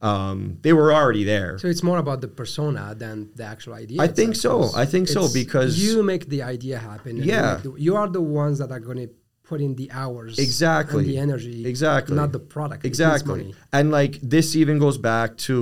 [0.00, 1.58] Um, they were already there.
[1.58, 4.00] So it's more about the persona than the actual idea.
[4.00, 4.70] I think so.
[4.82, 7.12] I think so, because- you make the idea happen.
[7.16, 7.56] and you Yeah.
[7.64, 9.10] the- you are the ones that are going to
[9.50, 11.00] put in the hours, Exactly.
[11.00, 12.14] and the energy, Exactly.
[12.22, 12.80] not the product.
[12.92, 13.42] Exactly.
[13.76, 15.56] And like this even goes back to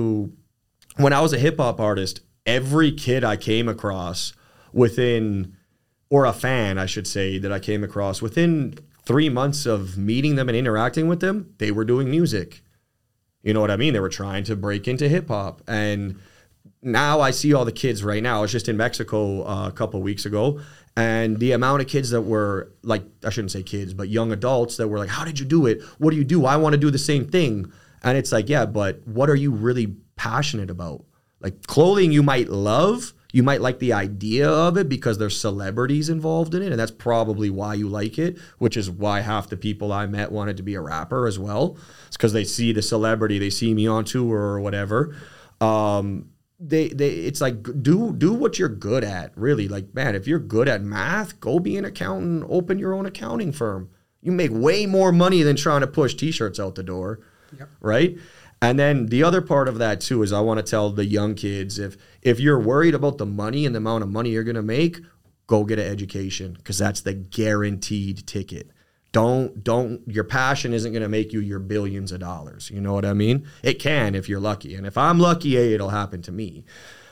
[1.03, 2.15] when I was a hip hop artist,
[2.47, 4.33] every kid I came across
[4.73, 5.55] within,
[6.09, 10.35] or a fan, I should say, that I came across within three months of meeting
[10.35, 12.61] them and interacting with them, they were doing music.
[13.43, 13.93] You know what I mean?
[13.93, 15.61] They were trying to break into hip hop.
[15.67, 16.19] And
[16.81, 18.39] now I see all the kids right now.
[18.39, 20.59] I was just in Mexico uh, a couple weeks ago,
[20.95, 24.77] and the amount of kids that were like, I shouldn't say kids, but young adults
[24.77, 25.81] that were like, How did you do it?
[25.97, 26.45] What do you do?
[26.45, 27.71] I want to do the same thing.
[28.03, 31.05] And it's like, Yeah, but what are you really passionate about?
[31.39, 36.09] Like clothing, you might love, you might like the idea of it because there's celebrities
[36.09, 39.57] involved in it, and that's probably why you like it, which is why half the
[39.57, 41.77] people I met wanted to be a rapper as well.
[42.07, 45.15] It's because they see the celebrity, they see me on tour or whatever.
[45.61, 50.25] Um, they they it's like do do what you're good at really like man if
[50.25, 54.49] you're good at math go be an accountant open your own accounting firm you make
[54.51, 57.19] way more money than trying to push t-shirts out the door
[57.59, 57.69] Yep.
[57.79, 58.17] right
[58.61, 61.35] and then the other part of that too is i want to tell the young
[61.35, 64.55] kids if if you're worried about the money and the amount of money you're going
[64.55, 64.99] to make
[65.47, 68.69] go get an education because that's the guaranteed ticket.
[69.13, 72.93] Don't don't your passion isn't going to make you your billions of dollars you know
[72.93, 73.47] what i mean?
[73.63, 76.65] It can if you're lucky and if i'm lucky hey, it'll happen to me.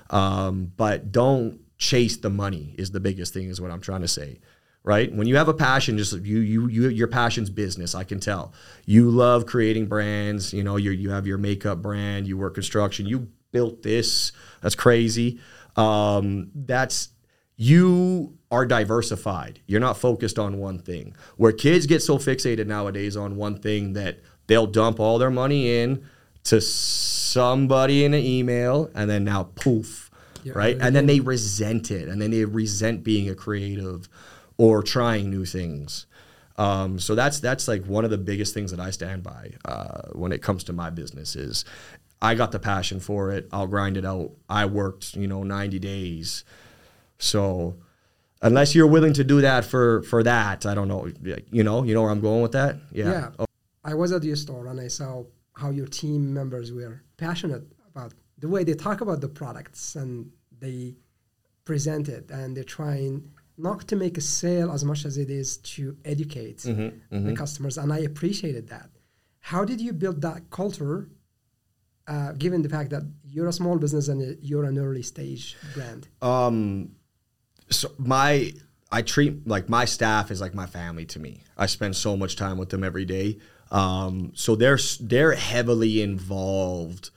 [0.10, 4.08] Um, but don't chase the money is the biggest thing is what i'm trying to
[4.08, 4.40] say
[4.86, 8.20] right when you have a passion just you you you your passion's business i can
[8.20, 8.54] tell
[8.86, 13.06] you love creating brands you know you you have your makeup brand you work construction
[13.06, 15.40] you built this that's crazy
[15.76, 17.10] um, that's
[17.58, 19.62] you are diversified.
[19.66, 21.16] You're not focused on one thing.
[21.38, 25.78] Where kids get so fixated nowadays on one thing that they'll dump all their money
[25.78, 26.06] in
[26.46, 30.12] to somebody in an email and then now poof,
[30.44, 30.78] Yeah, right?
[30.80, 34.10] And then they resent it and then they resent being a creative
[34.58, 36.06] or trying new things.
[36.58, 40.10] Um, so that's that's like one of the biggest things that I stand by uh,
[40.14, 41.66] when it comes to my business is
[42.22, 43.48] I got the passion for it.
[43.52, 44.32] I'll grind it out.
[44.50, 46.46] I worked, you know, 90 days.
[47.20, 47.76] So
[48.42, 51.10] unless you're willing to do that for for that, I don't know.
[51.52, 52.78] You know, you know where I'm going with that?
[52.92, 53.32] Yeah.
[53.38, 53.46] Yeah.
[53.84, 57.64] I was at your store and I saw how your team members were passionate
[57.94, 60.96] about the way they talk about the products and they
[61.66, 65.58] present it and they're trying not to make a sale as much as it is
[65.58, 68.90] to educate Mm-hmm, the customers and I appreciated that.
[69.40, 71.10] How did you build that culture
[72.08, 76.08] uh, given the fact that you're a small business and you're an early stage brand?
[76.22, 76.92] um
[77.70, 78.54] so my
[78.92, 81.42] I treat like my staff is like my family to me.
[81.58, 83.40] I spend so much time with them every day.
[83.72, 87.10] Um, so they're they're heavily involved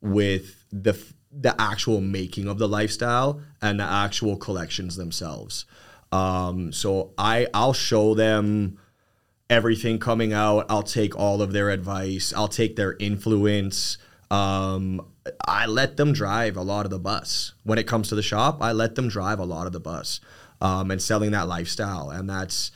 [0.00, 0.94] with the
[1.38, 5.66] the actual making of the lifestyle and the actual collections themselves.
[6.12, 8.78] Um, so I I'll show them
[9.50, 10.66] everything coming out.
[10.68, 12.32] I'll take all of their advice.
[12.34, 13.98] I'll take their influence.
[14.30, 15.06] Um,
[15.46, 17.52] I let them drive a lot of the bus.
[17.64, 20.20] When it comes to the shop, I let them drive a lot of the bus
[20.60, 22.10] um, and selling that lifestyle.
[22.10, 22.70] And that's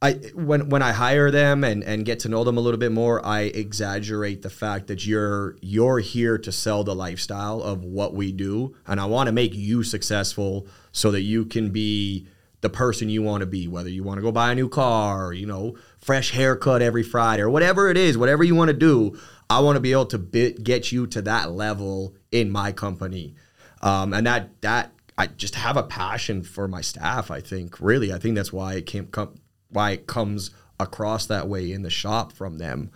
[0.00, 2.92] I when when I hire them and, and get to know them a little bit
[2.92, 8.14] more, I exaggerate the fact that you're you're here to sell the lifestyle of what
[8.14, 12.28] we do, and I want to make you successful so that you can be
[12.60, 13.66] the person you want to be.
[13.66, 17.02] Whether you want to go buy a new car, or, you know, fresh haircut every
[17.02, 19.18] Friday, or whatever it is, whatever you want to do,
[19.50, 23.34] I want to be able to bit, get you to that level in my company,
[23.82, 27.32] um, and that that I just have a passion for my staff.
[27.32, 29.34] I think really, I think that's why it came come
[29.70, 30.50] why it comes
[30.80, 32.90] across that way in the shop from them.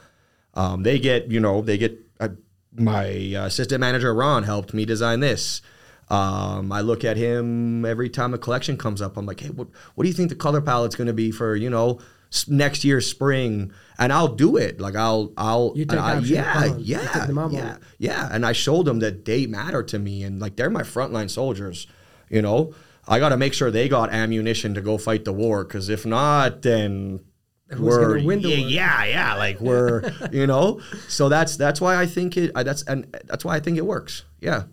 [0.55, 1.99] Um, they get, you know, they get.
[2.21, 2.29] Uh,
[2.75, 5.61] my assistant manager Ron helped me design this.
[6.09, 9.17] Um, I look at him every time a collection comes up.
[9.17, 11.57] I'm like, hey, what, what do you think the color palette's going to be for
[11.57, 13.73] you know s- next year's spring?
[13.99, 14.81] And I'll do it.
[14.81, 16.61] Like I'll, I'll, You take I- yeah.
[16.79, 18.29] Yeah, yeah, yeah.
[18.31, 21.87] And I showed them that they matter to me, and like they're my frontline soldiers.
[22.29, 22.75] You know,
[23.07, 26.07] I got to make sure they got ammunition to go fight the war, because if
[26.07, 27.21] not, then
[27.69, 28.69] Who's we're gonna win the yeah, war?
[28.69, 30.81] yeah, yeah, like we're you know.
[31.09, 32.53] So that's that's why I think it.
[32.55, 34.25] That's and that's why I think it works.
[34.41, 34.65] Yeah.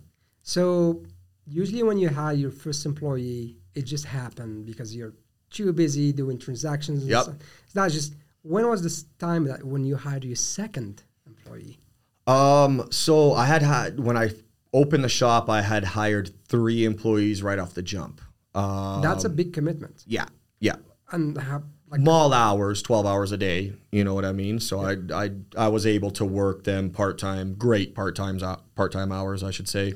[0.42, 1.02] So
[1.46, 5.14] usually when you hire your first employee, it just happened because you're
[5.50, 7.04] too busy doing transactions.
[7.06, 7.26] Yep.
[7.64, 11.78] It's not just when was this time that when you hired your second employee?
[12.26, 12.86] Um.
[12.90, 14.30] So I had had when I
[14.72, 18.20] opened the shop, I had hired three employees right off the jump.
[18.54, 20.04] Um, That's a big commitment.
[20.06, 20.26] yeah,
[20.58, 20.76] yeah.
[21.12, 21.62] And how,
[21.98, 23.72] mall hours, twelve hours a day.
[23.90, 24.60] You know what I mean?
[24.60, 28.42] So I I I was able to work them part time, great part times
[28.74, 29.94] part time hours, I should say.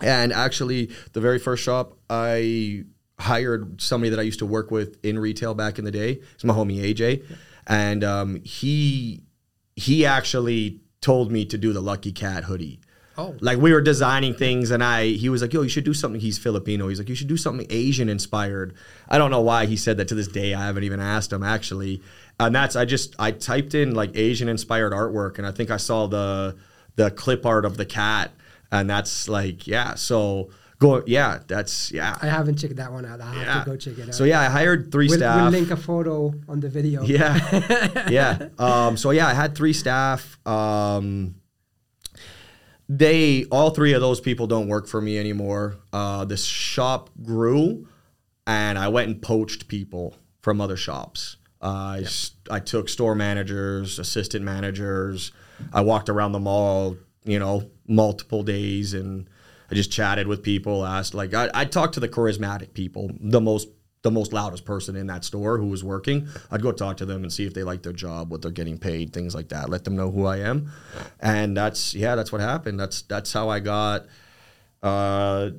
[0.00, 2.84] And actually, the very first shop I
[3.18, 6.20] hired somebody that I used to work with in retail back in the day.
[6.34, 7.22] It's my homie AJ,
[7.66, 9.22] and um, he
[9.76, 12.80] he actually told me to do the Lucky Cat hoodie.
[13.20, 13.36] Oh.
[13.40, 16.20] Like we were designing things, and I he was like, "Yo, you should do something."
[16.20, 16.88] He's Filipino.
[16.88, 18.74] He's like, "You should do something Asian inspired."
[19.08, 20.54] I don't know why he said that to this day.
[20.54, 22.02] I haven't even asked him actually.
[22.38, 25.76] And that's I just I typed in like Asian inspired artwork, and I think I
[25.76, 26.56] saw the
[26.96, 28.32] the clip art of the cat,
[28.72, 29.94] and that's like yeah.
[29.94, 32.18] So go yeah, that's yeah.
[32.22, 33.20] I haven't checked that one out.
[33.20, 33.64] I have yeah.
[33.64, 34.14] to go check it out.
[34.14, 35.42] So yeah, I hired 3 we'll, staff.
[35.42, 37.02] We'll link a photo on the video.
[37.02, 38.48] Yeah, yeah.
[38.58, 40.38] Um, so yeah, I had three staff.
[40.46, 41.34] Um,
[42.92, 45.76] they all three of those people don't work for me anymore.
[45.92, 47.86] Uh, the shop grew,
[48.48, 51.36] and I went and poached people from other shops.
[51.62, 52.08] Uh, yeah.
[52.50, 55.30] I, I took store managers, assistant managers.
[55.72, 59.30] I walked around the mall, you know, multiple days, and
[59.70, 60.84] I just chatted with people.
[60.84, 63.68] Asked like I, I talked to the charismatic people, the most
[64.02, 67.22] the most loudest person in that store who was working, I'd go talk to them
[67.22, 69.68] and see if they like their job, what they're getting paid, things like that.
[69.68, 70.72] Let them know who I am,
[71.20, 72.80] and that's yeah, that's what happened.
[72.80, 74.06] That's that's how I got
[74.82, 75.50] uh,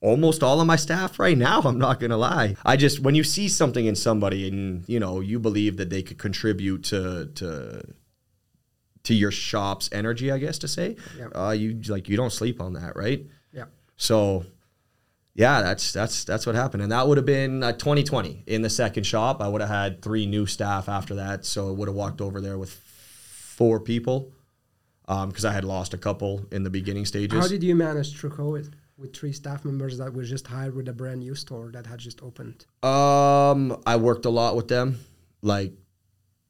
[0.00, 1.60] almost all of my staff right now.
[1.64, 2.56] I'm not gonna lie.
[2.64, 6.02] I just when you see something in somebody and you know you believe that they
[6.02, 7.82] could contribute to to
[9.04, 11.28] to your shop's energy, I guess to say, yeah.
[11.34, 13.24] uh, you like you don't sleep on that, right?
[13.52, 13.64] Yeah.
[13.96, 14.44] So
[15.38, 18.68] yeah, that's that's that's what happened, and that would have been uh, 2020 in the
[18.68, 19.40] second shop.
[19.40, 22.40] I would have had three new staff after that, so I would have walked over
[22.40, 24.32] there with four people
[25.06, 27.38] because um, I had lost a couple in the beginning stages.
[27.38, 30.88] How did you manage through COVID with three staff members that were just hired with
[30.88, 32.66] a brand new store that had just opened?
[32.82, 34.98] Um, I worked a lot with them,
[35.40, 35.72] like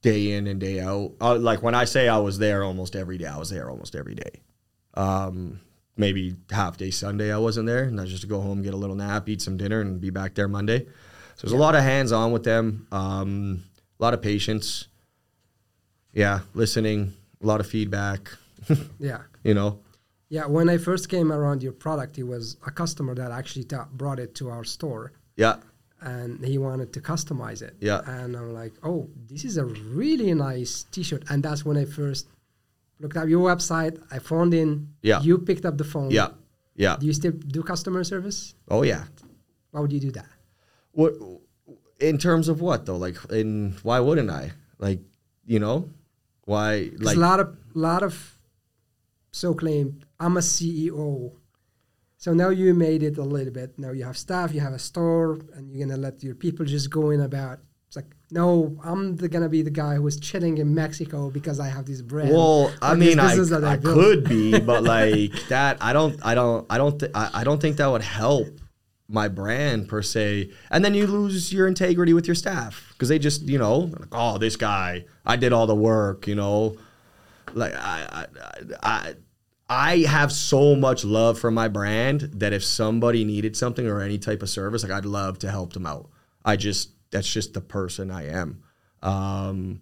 [0.00, 1.12] day in and day out.
[1.20, 3.94] Uh, like when I say I was there almost every day, I was there almost
[3.94, 4.40] every day.
[4.94, 5.60] Um,
[5.98, 8.76] maybe half day Sunday I wasn't there, and I just to go home, get a
[8.76, 10.86] little nap, eat some dinner, and be back there Monday.
[11.36, 11.58] So there's yeah.
[11.58, 13.64] a lot of hands on with them, um,
[13.98, 14.86] a lot of patience.
[16.12, 18.30] Yeah, listening, a lot of feedback.
[18.98, 19.80] yeah, you know.
[20.30, 24.18] Yeah, when I first came around your product, it was a customer that actually brought
[24.18, 25.12] it to our store.
[25.36, 25.56] Yeah.
[26.00, 27.74] And he wanted to customize it.
[27.80, 28.02] Yeah.
[28.06, 32.28] And I'm like, oh, this is a really nice T-shirt, and that's when I first
[33.00, 34.00] looked up your website.
[34.10, 34.94] I phoned in.
[35.02, 35.20] Yeah.
[35.20, 36.10] You picked up the phone.
[36.10, 36.28] Yeah.
[36.74, 36.96] Yeah.
[36.98, 38.54] Do you still do customer service?
[38.68, 39.04] Oh yeah.
[39.70, 40.28] Why would you do that?
[40.92, 41.14] What
[42.00, 42.96] in terms of what though?
[42.96, 44.52] Like in why wouldn't I?
[44.78, 45.00] Like,
[45.44, 45.90] you know,
[46.44, 48.38] why like a lot of lot of
[49.32, 51.32] so claimed I'm a CEO.
[52.16, 53.78] So now you made it a little bit.
[53.78, 56.90] Now you have staff, you have a store, and you're gonna let your people just
[56.90, 60.58] go in about it's like, no, I'm the, gonna be the guy who is chilling
[60.58, 62.30] in Mexico because I have this brand.
[62.30, 66.66] Well, I mean, I, I, I could be, but like that, I don't, I don't,
[66.68, 68.46] I don't, th- I, I don't think that would help
[69.08, 70.50] my brand per se.
[70.70, 74.08] And then you lose your integrity with your staff because they just, you know, like,
[74.12, 76.76] oh, this guy, I did all the work, you know,
[77.54, 78.26] like I, I,
[78.82, 79.14] I
[79.70, 84.18] I have so much love for my brand that if somebody needed something or any
[84.18, 86.10] type of service, like I'd love to help them out.
[86.44, 88.62] I just that's just the person I am.
[89.02, 89.80] Um,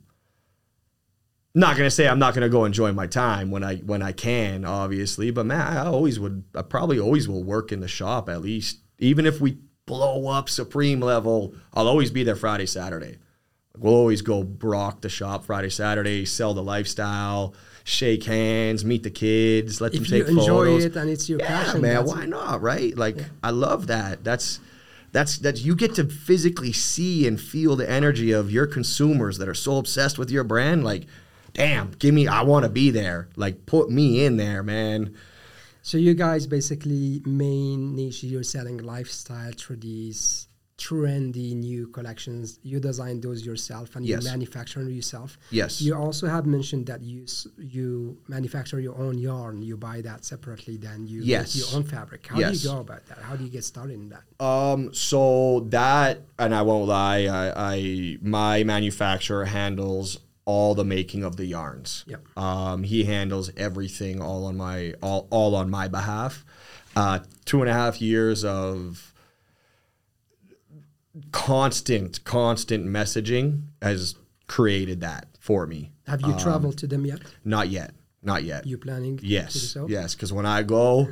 [1.54, 4.64] not gonna say I'm not gonna go enjoy my time when I when I can,
[4.64, 6.44] obviously, but man, I always would.
[6.54, 10.50] I probably always will work in the shop at least, even if we blow up
[10.50, 11.54] supreme level.
[11.72, 13.18] I'll always be there Friday, Saturday.
[13.78, 19.10] We'll always go rock the shop Friday, Saturday, sell the lifestyle, shake hands, meet the
[19.10, 20.46] kids, let if them take photos.
[20.46, 22.62] You enjoy it and it's your yeah, passion, man, why not?
[22.62, 22.96] Right?
[22.96, 23.24] Like yeah.
[23.42, 24.24] I love that.
[24.24, 24.60] That's
[25.16, 29.48] that's that you get to physically see and feel the energy of your consumers that
[29.48, 31.06] are so obsessed with your brand like
[31.54, 33.28] damn give me i want to be there.
[33.34, 35.14] Like put me in there man.
[35.80, 40.48] So you guys basically main niche you're selling lifestyle through these
[40.86, 42.58] trendy new collections.
[42.62, 44.22] You design those yourself and yes.
[44.22, 45.38] you manufacture them yourself.
[45.50, 45.80] Yes.
[45.80, 47.26] You also have mentioned that you
[47.58, 49.62] you manufacture your own yarn.
[49.62, 51.56] You buy that separately, then you yes.
[51.56, 52.26] your own fabric.
[52.26, 52.62] How yes.
[52.62, 53.18] do you go about that?
[53.18, 54.44] How do you get started in that?
[54.44, 54.94] Um.
[54.94, 61.36] So that, and I won't lie, I, I my manufacturer handles all the making of
[61.36, 62.04] the yarns.
[62.06, 62.38] Yep.
[62.38, 66.44] Um, he handles everything all on my all all on my behalf.
[66.94, 69.12] Uh, two and a half years of
[71.32, 74.14] constant, constant messaging has
[74.46, 75.92] created that for me.
[76.06, 77.20] Have you um, traveled to them yet?
[77.44, 77.92] Not yet.
[78.22, 78.66] Not yet.
[78.66, 79.18] You planning?
[79.22, 79.76] Yes.
[79.88, 80.14] Yes.
[80.14, 81.08] Because when I go,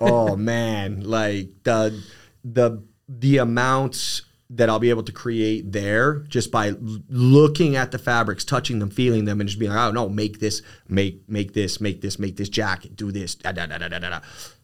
[0.00, 2.02] oh man, like the
[2.44, 7.90] the the amounts that I'll be able to create there just by l- looking at
[7.90, 11.28] the fabrics, touching them, feeling them, and just being like, oh no, make this, make
[11.28, 14.10] make this, make this, make this jacket, do this, da da da da da da.
[14.10, 14.20] da.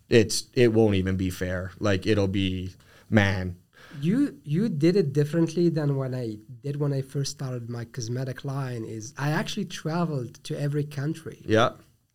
[0.08, 1.72] It's it won't even be fair.
[1.78, 2.72] Like it'll be,
[3.08, 3.56] man,
[4.00, 8.44] You you did it differently than when I did when I first started my cosmetic
[8.44, 8.84] line.
[8.84, 11.72] Is I actually traveled to every country yeah,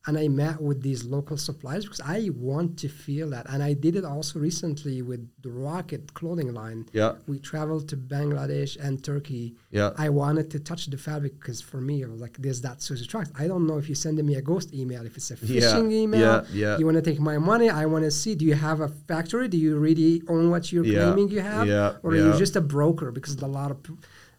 [0.07, 3.45] and I met with these local suppliers because I want to feel that.
[3.49, 6.85] And I did it also recently with the Rocket clothing line.
[6.93, 9.55] yeah, We traveled to Bangladesh and Turkey.
[9.69, 12.81] yeah, I wanted to touch the fabric because for me it was like there's that
[12.81, 13.31] social trust.
[13.37, 15.91] I don't know if you're sending me a ghost email, if it's a Yeah, phishing
[15.91, 16.21] email.
[16.21, 16.77] yeah, yeah.
[16.79, 17.69] You want to take my money?
[17.69, 18.33] I want to see.
[18.35, 19.47] Do you have a factory?
[19.47, 22.55] Do you really own what you're Yeah, claiming you have, yeah, or are you just
[22.55, 23.11] a broker?
[23.11, 23.77] Because a lot of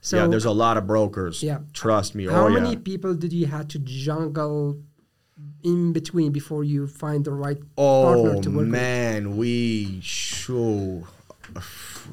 [0.01, 0.27] so yeah.
[0.29, 1.43] There's a lot of brokers.
[1.43, 1.59] Yeah.
[1.73, 2.27] trust me.
[2.27, 2.79] how oh many yeah.
[2.91, 4.79] people did you have to jungle
[5.63, 8.69] in between before you find the right Oh partner to work with?
[8.69, 11.05] man, we sure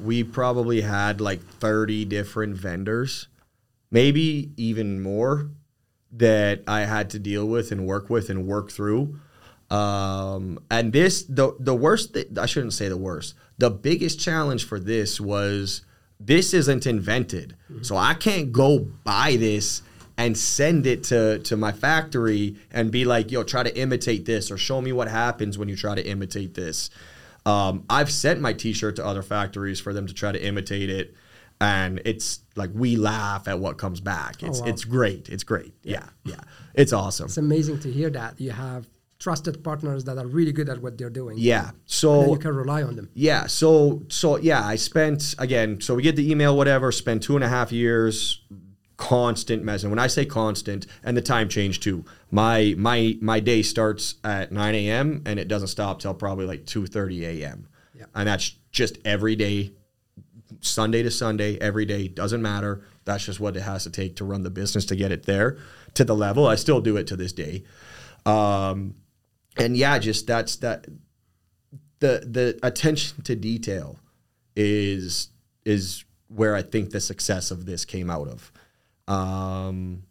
[0.02, 3.28] we probably had like 30 different vendors,
[3.90, 5.50] maybe even more
[6.12, 9.18] that I had to deal with and work with and work through.
[9.70, 13.34] Um, and this the the worst thi- I shouldn't say the worst.
[13.58, 15.82] The biggest challenge for this was
[16.20, 17.56] this isn't invented.
[17.82, 19.82] So I can't go buy this
[20.18, 24.50] and send it to to my factory and be like, "Yo, try to imitate this
[24.50, 26.90] or show me what happens when you try to imitate this."
[27.44, 31.14] Um, I've sent my T-shirt to other factories for them to try to imitate it,
[31.60, 34.42] and it's like we laugh at what comes back.
[34.42, 34.66] It's wow.
[34.66, 35.28] it's great.
[35.28, 35.74] It's great.
[35.82, 36.40] Yeah, yeah,
[36.74, 37.26] it's awesome.
[37.26, 38.88] It's amazing to hear that you have
[39.18, 41.36] trusted partners that are really good at what they're doing.
[41.38, 41.70] Yeah.
[41.86, 43.10] So you can rely on them.
[43.14, 43.46] Yeah.
[43.46, 45.80] So so yeah, I spent again.
[45.80, 46.90] So we get the email, whatever.
[46.92, 48.42] Spent two and a half years
[48.96, 49.90] constant messaging.
[49.90, 52.04] When I say constant, and the time change too.
[52.30, 55.22] My my my day starts at nine a.m.
[55.26, 57.68] and it doesn't stop till probably like two thirty a.m.
[57.94, 58.06] Yeah.
[58.14, 59.72] And that's just every day,
[60.60, 62.08] Sunday to Sunday, every day.
[62.08, 62.82] Doesn't matter.
[63.04, 65.58] That's just what it has to take to run the business to get it there
[65.94, 66.46] to the level.
[66.46, 67.64] I still do it to this day.
[68.24, 68.96] Um,
[69.56, 70.86] and yeah, just that's that
[72.00, 73.98] the the attention to detail
[74.56, 75.28] is
[75.64, 78.52] is where I think the success of this came out of.
[79.08, 80.02] Um,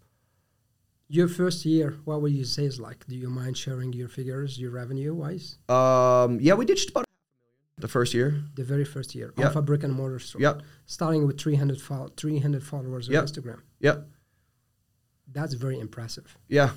[1.08, 3.06] Your first year, what would you say is like?
[3.08, 5.58] Do you mind sharing your figures, your revenue wise?
[5.70, 7.06] um, yeah, we did just about
[7.78, 8.42] the first year.
[8.56, 9.48] The very first year Yeah.
[9.48, 10.42] of a brick and mortar store.
[10.42, 13.22] Yep, Starting with 300, fol- 300 followers Yep.
[13.22, 13.62] on Instagram.
[13.80, 14.08] yep,
[15.32, 16.38] That's very impressive.
[16.48, 16.72] yeah.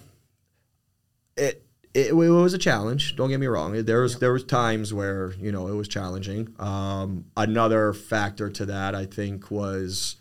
[1.37, 1.65] It,
[1.95, 3.15] it it was a challenge.
[3.15, 3.73] Don't get me wrong.
[3.85, 6.53] There was there was times where you know it was challenging.
[6.59, 10.17] Um, another factor to that I think was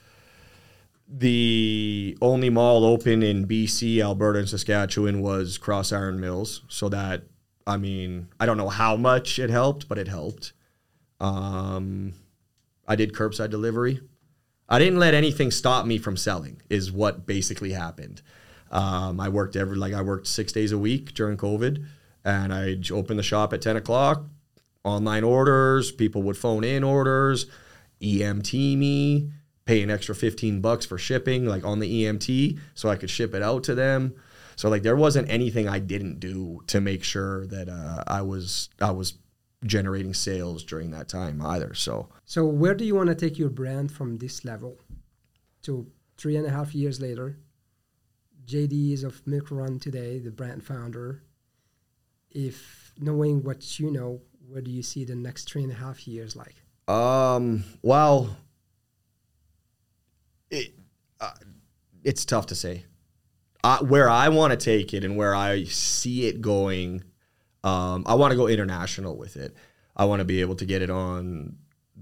[1.08, 6.64] the only mall open in BC, Alberta, and Saskatchewan was Cross Iron Mills.
[6.68, 7.24] So that
[7.66, 10.54] I mean, I don't know how much it helped, but it helped.
[11.20, 12.14] Um,
[12.88, 14.00] I did curbside delivery.
[14.70, 16.62] I didn't let anything stop me from selling.
[16.70, 18.22] Is what basically happened.
[18.72, 21.86] Um, I worked every like I worked six days a week during COVID,
[22.26, 24.26] and I opened the shop at ten o'clock.
[24.84, 27.48] Online orders, people would phone in orders,
[28.02, 29.32] EMT me,
[29.68, 33.36] pay an extra fifteen bucks for shipping, like on the EMT, so I could ship
[33.36, 34.16] it out to them.
[34.56, 38.70] So like there wasn't anything I didn't do to make sure that uh, I was
[38.82, 39.14] I was
[39.66, 41.74] generating sales during that time either.
[41.74, 44.80] So So, where do you want to take your brand from this level
[45.64, 45.88] to
[46.18, 47.38] three and a half years later?
[48.46, 51.24] JD is of Milk Run today, the brand founder.
[52.32, 56.08] If knowing what you know, where do you see the next three and a half
[56.08, 56.56] years like?
[56.88, 57.64] Um.
[57.82, 58.38] Well,
[60.50, 60.74] it
[61.20, 61.32] uh,
[62.04, 62.86] it's tough to say.
[63.82, 67.04] Where I want to take it and where I see it going,
[67.66, 69.54] um, I want to go international with it.
[69.94, 71.58] I want to be able to get it on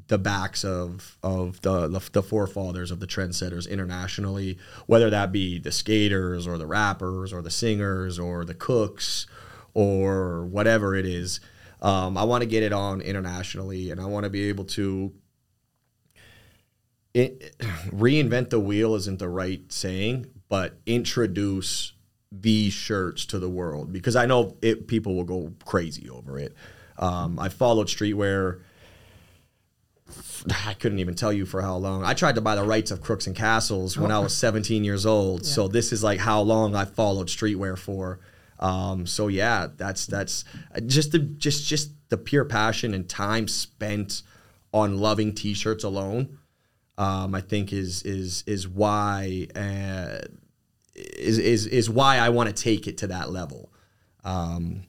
[0.08, 5.58] the backs of of the, the the forefathers of the trendsetters internationally, whether that be
[5.58, 9.26] the skaters or the rappers or the singers or the cooks
[9.74, 11.40] or whatever it is.
[11.82, 15.14] Um, I want to get it on internationally, and I want to be able to
[17.16, 17.58] it,
[17.88, 21.94] reinvent the wheel isn't the right saying, but introduce
[22.32, 26.54] these shirts to the world because I know it, people will go crazy over it.
[26.98, 28.62] Um, I followed streetwear.
[30.68, 32.04] I couldn't even tell you for how long.
[32.04, 35.06] I tried to buy the rights of Crooks and Castles when I was 17 years
[35.06, 35.46] old.
[35.46, 38.20] So this is like how long I followed streetwear for.
[38.60, 40.46] Um, so yeah, that's that's
[40.86, 44.22] just the just just the pure passion and time spent
[44.72, 46.38] on loving t-shirts alone.
[46.98, 50.20] Um, I think is is is why uh,
[50.96, 53.72] is is is why I want to take it to that level.
[54.24, 54.84] Um,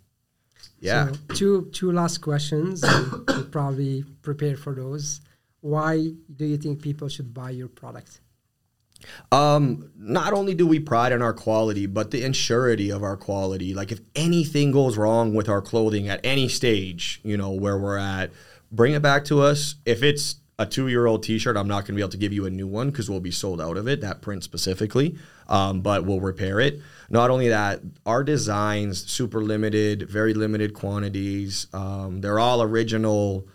[0.80, 1.08] yeah.
[1.08, 2.82] So two two last questions.
[2.82, 5.20] you probably prepare for those.
[5.60, 8.20] why do you think people should buy your product?
[9.32, 13.74] Um, not only do we pride in our quality, but the insurity of our quality.
[13.74, 17.98] Like if anything goes wrong with our clothing at any stage, you know, where we're
[17.98, 18.30] at,
[18.70, 19.74] bring it back to us.
[19.84, 22.16] If it's a two year old t shirt, I'm not going to be able to
[22.16, 25.16] give you a new one because we'll be sold out of it, that print specifically.
[25.48, 26.80] Um, but we'll repair it.
[27.10, 31.66] Not only that, our designs, super limited, very limited quantities.
[31.72, 33.46] Um, they're all original.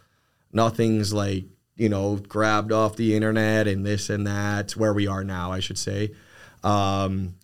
[0.53, 1.45] Nothing's like,
[1.75, 4.71] you know, grabbed off the internet and this and that.
[4.71, 6.11] Where we are now, I should say.
[6.63, 7.35] Um,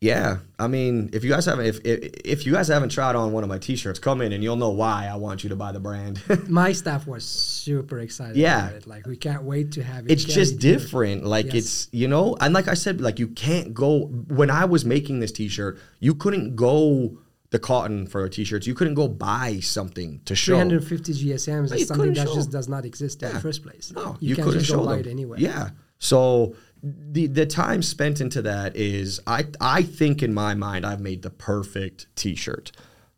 [0.00, 3.32] yeah, I mean, if you guys haven't, if, if if you guys haven't tried on
[3.32, 5.72] one of my T-shirts, come in and you'll know why I want you to buy
[5.72, 6.22] the brand.
[6.48, 8.66] My staff was super excited Yeah.
[8.68, 8.86] about it.
[8.86, 10.12] Like we can't wait to have it.
[10.12, 11.24] it's just different.
[11.24, 11.54] Like Yes.
[11.54, 14.06] it's you know, and like I said, like you can't go.
[14.06, 17.18] When I was making this T-shirt, you couldn't go
[17.50, 18.68] the cotton for T-shirts.
[18.68, 20.54] You couldn't go buy something to show.
[20.54, 22.34] 350 GSMs is something that show.
[22.34, 23.90] just does not exist in the first place.
[23.96, 25.06] No, you, you, can't couldn't just show go buy them.
[25.06, 25.40] it anywhere.
[25.40, 25.70] Yeah.
[25.98, 31.00] So the the time spent into that is I I think in my mind I've
[31.00, 32.72] made the perfect T-shirt.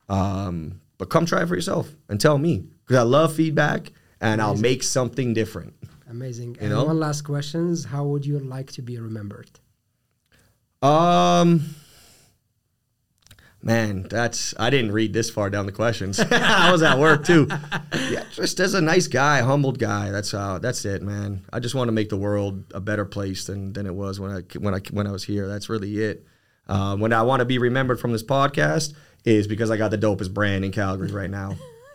[0.08, 4.42] Um, but come try it for yourself and tell me because I love feedback and
[4.42, 5.74] I'll make something different.
[6.10, 6.56] Amazing.
[6.56, 6.84] You and know?
[6.84, 9.50] one last question: How would you like to be remembered?
[10.82, 11.74] Um,
[13.62, 16.18] man, that's I didn't read this far down the questions.
[16.30, 17.48] I was at work too.
[18.10, 20.10] Yeah, just as a nice guy, humbled guy.
[20.10, 20.58] That's how.
[20.58, 21.44] That's it, man.
[21.52, 24.30] I just want to make the world a better place than than it was when
[24.32, 25.46] I when I when I was here.
[25.46, 26.26] That's really it.
[26.66, 28.94] Um, when I want to be remembered from this podcast
[29.24, 31.54] is because I got the dopest brand in Calgary right now.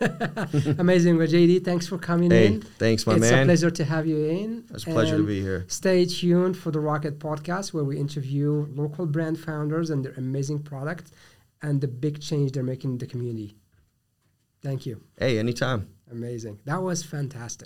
[0.78, 1.64] Amazing, well, JD.
[1.64, 2.60] Thanks for coming Hey, in.
[2.62, 3.22] thanks, my man.
[3.22, 4.64] it's a pleasure to have you in.
[4.72, 5.64] It's a pleasure to be here.
[5.68, 10.62] Stay tuned for the Rocket Podcast, where we interview local brand founders and their amazing
[10.62, 11.10] product
[11.62, 13.56] and the big change they're making in the community.
[14.62, 15.02] Thank you.
[15.18, 15.88] Hey, anytime.
[16.10, 16.60] Amazing.
[16.64, 17.64] That was fantastic.